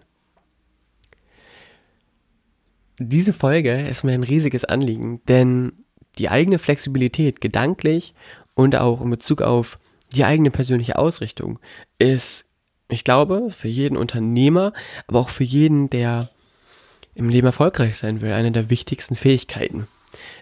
Diese 2.98 3.32
Folge 3.32 3.86
ist 3.86 4.04
mir 4.04 4.12
ein 4.12 4.22
riesiges 4.22 4.64
Anliegen, 4.64 5.20
denn 5.28 5.72
die 6.18 6.30
eigene 6.30 6.58
Flexibilität 6.58 7.40
gedanklich 7.40 8.14
und 8.54 8.74
auch 8.74 9.02
in 9.02 9.10
Bezug 9.10 9.42
auf 9.42 9.78
die 10.12 10.24
eigene 10.24 10.50
persönliche 10.50 10.98
Ausrichtung 10.98 11.58
ist, 11.98 12.46
ich 12.88 13.04
glaube, 13.04 13.50
für 13.50 13.68
jeden 13.68 13.96
Unternehmer, 13.96 14.72
aber 15.08 15.20
auch 15.20 15.28
für 15.28 15.44
jeden, 15.44 15.90
der 15.90 16.30
im 17.14 17.28
Leben 17.28 17.46
erfolgreich 17.46 17.96
sein 17.96 18.20
will, 18.20 18.32
eine 18.32 18.52
der 18.52 18.70
wichtigsten 18.70 19.14
Fähigkeiten. 19.14 19.88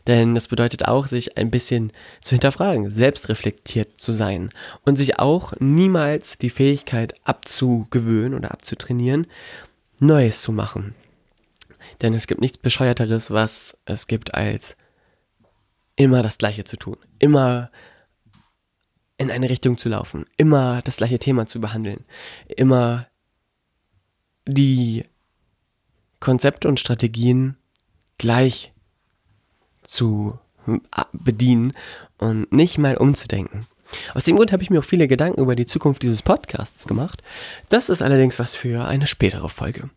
Denn 0.07 0.35
das 0.35 0.49
bedeutet 0.49 0.87
auch, 0.87 1.07
sich 1.07 1.37
ein 1.37 1.51
bisschen 1.51 1.93
zu 2.21 2.33
hinterfragen, 2.33 2.91
selbstreflektiert 2.91 3.99
zu 3.99 4.13
sein 4.13 4.51
und 4.85 4.97
sich 4.97 5.19
auch 5.19 5.53
niemals 5.59 6.39
die 6.39 6.51
Fähigkeit 6.51 7.15
abzugewöhnen 7.25 8.35
oder 8.35 8.53
abzutrainieren, 8.53 9.27
Neues 10.01 10.43
zu 10.43 10.53
machen. 10.53 10.95
Denn 12.03 12.15
es 12.15 12.27
gibt 12.27 12.41
nichts 12.41 12.59
Bescheuerteres, 12.59 13.31
was 13.31 13.79
es 13.85 14.07
gibt, 14.07 14.35
als 14.35 14.77
immer 15.97 16.23
das 16.23 16.39
Gleiche 16.39 16.65
zu 16.65 16.77
tun. 16.77 16.97
Immer 17.19 17.71
in 19.17 19.31
eine 19.31 19.49
Richtung 19.49 19.79
zu 19.79 19.89
laufen. 19.89 20.27
Immer 20.37 20.83
das 20.83 20.97
gleiche 20.97 21.19
Thema 21.19 21.47
zu 21.47 21.61
behandeln. 21.61 22.05
Immer 22.49 23.07
die 24.47 25.05
Konzepte 26.21 26.69
und 26.69 26.81
Strategien 26.81 27.57
gleich 28.19 28.74
zu 29.85 30.39
bedienen 31.13 31.73
und 32.19 32.53
nicht 32.53 32.79
mal 32.79 32.97
umzudenken. 32.97 33.67
Aus 34.15 34.25
dem 34.25 34.37
Grund 34.37 34.53
habe 34.53 34.63
ich 34.63 34.71
mir 34.71 34.81
auch 34.81 34.85
viele 34.85 35.09
Gedanken 35.09 35.41
über 35.41 35.55
die 35.55 35.67
Zukunft 35.67 36.03
dieses 36.03 36.23
Podcasts 36.23 36.87
gemacht. 36.87 37.23
Das 37.69 37.89
ist 37.89 38.03
allerdings 38.03 38.39
was 38.39 38.57
für 38.57 38.87
eine 38.87 39.07
spätere 39.07 39.49
Folge. 39.49 39.91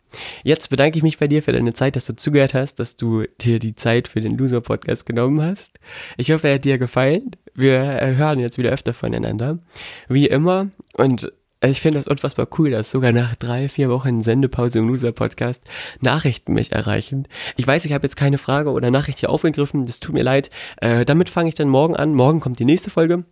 Jetzt 0.43 0.69
bedanke 0.69 0.97
ich 0.97 1.03
mich 1.03 1.17
bei 1.17 1.27
dir 1.27 1.41
für 1.43 1.51
deine 1.51 1.73
Zeit, 1.73 1.95
dass 1.95 2.05
du 2.05 2.15
zugehört 2.15 2.53
hast, 2.53 2.75
dass 2.75 2.97
du 2.97 3.23
dir 3.41 3.59
die 3.59 3.75
Zeit 3.75 4.07
für 4.07 4.21
den 4.21 4.37
Loser 4.37 4.61
Podcast 4.61 5.05
genommen 5.05 5.41
hast. 5.41 5.79
Ich 6.17 6.31
hoffe, 6.31 6.47
er 6.47 6.55
hat 6.55 6.65
dir 6.65 6.77
gefallen. 6.77 7.31
Wir 7.53 7.81
hören 7.81 8.39
jetzt 8.39 8.57
wieder 8.57 8.71
öfter 8.71 8.93
voneinander. 8.93 9.59
Wie 10.07 10.27
immer. 10.27 10.67
Und 10.93 11.31
also 11.67 11.75
ich 11.75 11.81
finde 11.81 11.99
das 11.99 12.07
unfassbar 12.07 12.47
cool, 12.57 12.71
dass 12.71 12.89
sogar 12.89 13.11
nach 13.11 13.35
drei, 13.35 13.67
vier 13.67 13.89
Wochen 13.89 14.21
Sendepause 14.21 14.79
im 14.79 14.87
Loser-Podcast 14.87 15.65
Nachrichten 15.99 16.53
mich 16.53 16.71
erreichen. 16.71 17.27
Ich 17.57 17.67
weiß, 17.67 17.83
ich 17.83 17.91
habe 17.91 18.05
jetzt 18.05 18.15
keine 18.15 18.37
Frage 18.37 18.71
oder 18.71 18.89
Nachricht 18.89 19.19
hier 19.19 19.29
aufgegriffen, 19.29 19.85
das 19.85 19.99
tut 19.99 20.13
mir 20.13 20.23
leid. 20.23 20.49
Äh, 20.77 21.03
damit 21.03 21.27
fange 21.27 21.49
ich 21.49 21.55
dann 21.55 21.67
morgen 21.67 21.93
an. 21.97 22.13
Morgen 22.13 22.39
kommt 22.39 22.59
die 22.59 22.63
nächste 22.63 22.89
Folge 22.89 23.25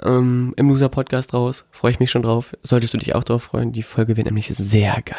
ähm, 0.00 0.54
im 0.56 0.68
Loser-Podcast 0.68 1.34
raus. 1.34 1.66
Freue 1.72 1.90
ich 1.90 1.98
mich 1.98 2.12
schon 2.12 2.22
drauf. 2.22 2.56
Solltest 2.62 2.94
du 2.94 2.98
dich 2.98 3.16
auch 3.16 3.24
drauf 3.24 3.42
freuen. 3.42 3.72
Die 3.72 3.82
Folge 3.82 4.16
wird 4.16 4.26
nämlich 4.26 4.46
sehr 4.46 5.02
geil. 5.04 5.16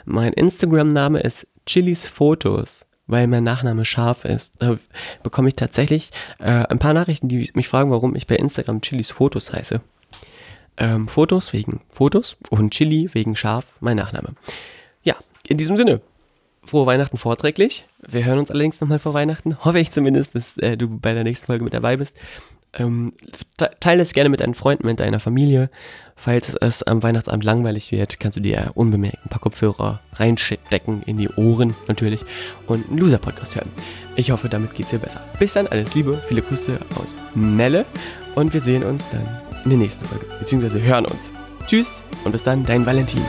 Mein 0.05 0.31
Instagram-Name 0.31 1.19
ist 1.19 1.47
Chilis 1.65 2.07
Fotos 2.07 2.85
weil 3.07 3.27
mein 3.27 3.43
Nachname 3.43 3.85
scharf 3.85 4.25
ist. 4.25 4.55
Da 4.59 4.77
bekomme 5.23 5.49
ich 5.49 5.55
tatsächlich 5.55 6.11
äh, 6.39 6.45
ein 6.45 6.79
paar 6.79 6.93
Nachrichten, 6.93 7.27
die 7.27 7.49
mich 7.53 7.67
fragen, 7.67 7.91
warum 7.91 8.15
ich 8.15 8.27
bei 8.27 8.35
Instagram 8.35 8.81
Chilis 8.81 9.11
Fotos 9.11 9.53
heiße. 9.53 9.81
Ähm, 10.77 11.07
Fotos 11.07 11.53
wegen 11.53 11.81
Fotos 11.89 12.37
und 12.49 12.73
Chili 12.73 13.09
wegen 13.13 13.35
scharf, 13.35 13.77
mein 13.79 13.97
Nachname. 13.97 14.29
Ja, 15.03 15.15
in 15.47 15.57
diesem 15.57 15.77
Sinne, 15.77 16.01
frohe 16.63 16.85
Weihnachten 16.85 17.17
vorträglich. 17.17 17.85
Wir 17.99 18.25
hören 18.25 18.39
uns 18.39 18.49
allerdings 18.49 18.81
nochmal 18.81 18.99
vor 18.99 19.13
Weihnachten. 19.13 19.63
Hoffe 19.63 19.79
ich 19.79 19.91
zumindest, 19.91 20.33
dass 20.35 20.57
äh, 20.57 20.77
du 20.77 20.87
bei 20.99 21.13
der 21.13 21.23
nächsten 21.23 21.45
Folge 21.45 21.63
mit 21.63 21.73
dabei 21.73 21.97
bist. 21.97 22.15
Ähm, 22.77 23.13
teile 23.79 24.01
es 24.01 24.13
gerne 24.13 24.29
mit 24.29 24.41
deinen 24.41 24.55
Freunden, 24.55 24.87
mit 24.87 24.99
deiner 24.99 25.19
Familie. 25.19 25.69
Falls 26.15 26.55
es 26.55 26.83
am 26.83 27.03
Weihnachtsabend 27.03 27.43
langweilig 27.43 27.91
wird, 27.91 28.19
kannst 28.19 28.37
du 28.37 28.41
dir 28.41 28.71
unbemerkt 28.75 29.25
ein 29.25 29.29
paar 29.29 29.41
Kopfhörer 29.41 29.99
reinstecken 30.13 31.03
in 31.05 31.17
die 31.17 31.29
Ohren 31.29 31.75
natürlich 31.87 32.23
und 32.67 32.89
einen 32.89 32.97
Loser-Podcast 32.99 33.55
hören. 33.55 33.69
Ich 34.15 34.31
hoffe, 34.31 34.47
damit 34.47 34.73
geht 34.75 34.85
es 34.85 34.91
dir 34.91 34.99
besser. 34.99 35.21
Bis 35.39 35.53
dann, 35.53 35.67
alles 35.67 35.95
Liebe, 35.95 36.21
viele 36.27 36.41
Grüße 36.41 36.79
aus 37.01 37.15
Melle 37.35 37.85
und 38.35 38.53
wir 38.53 38.61
sehen 38.61 38.83
uns 38.83 39.09
dann 39.09 39.25
in 39.63 39.71
der 39.71 39.79
nächsten 39.79 40.05
Folge, 40.05 40.25
beziehungsweise 40.39 40.81
hören 40.81 41.05
uns. 41.05 41.31
Tschüss 41.67 42.03
und 42.23 42.31
bis 42.31 42.43
dann, 42.43 42.63
dein 42.63 42.85
Valentin. 42.85 43.23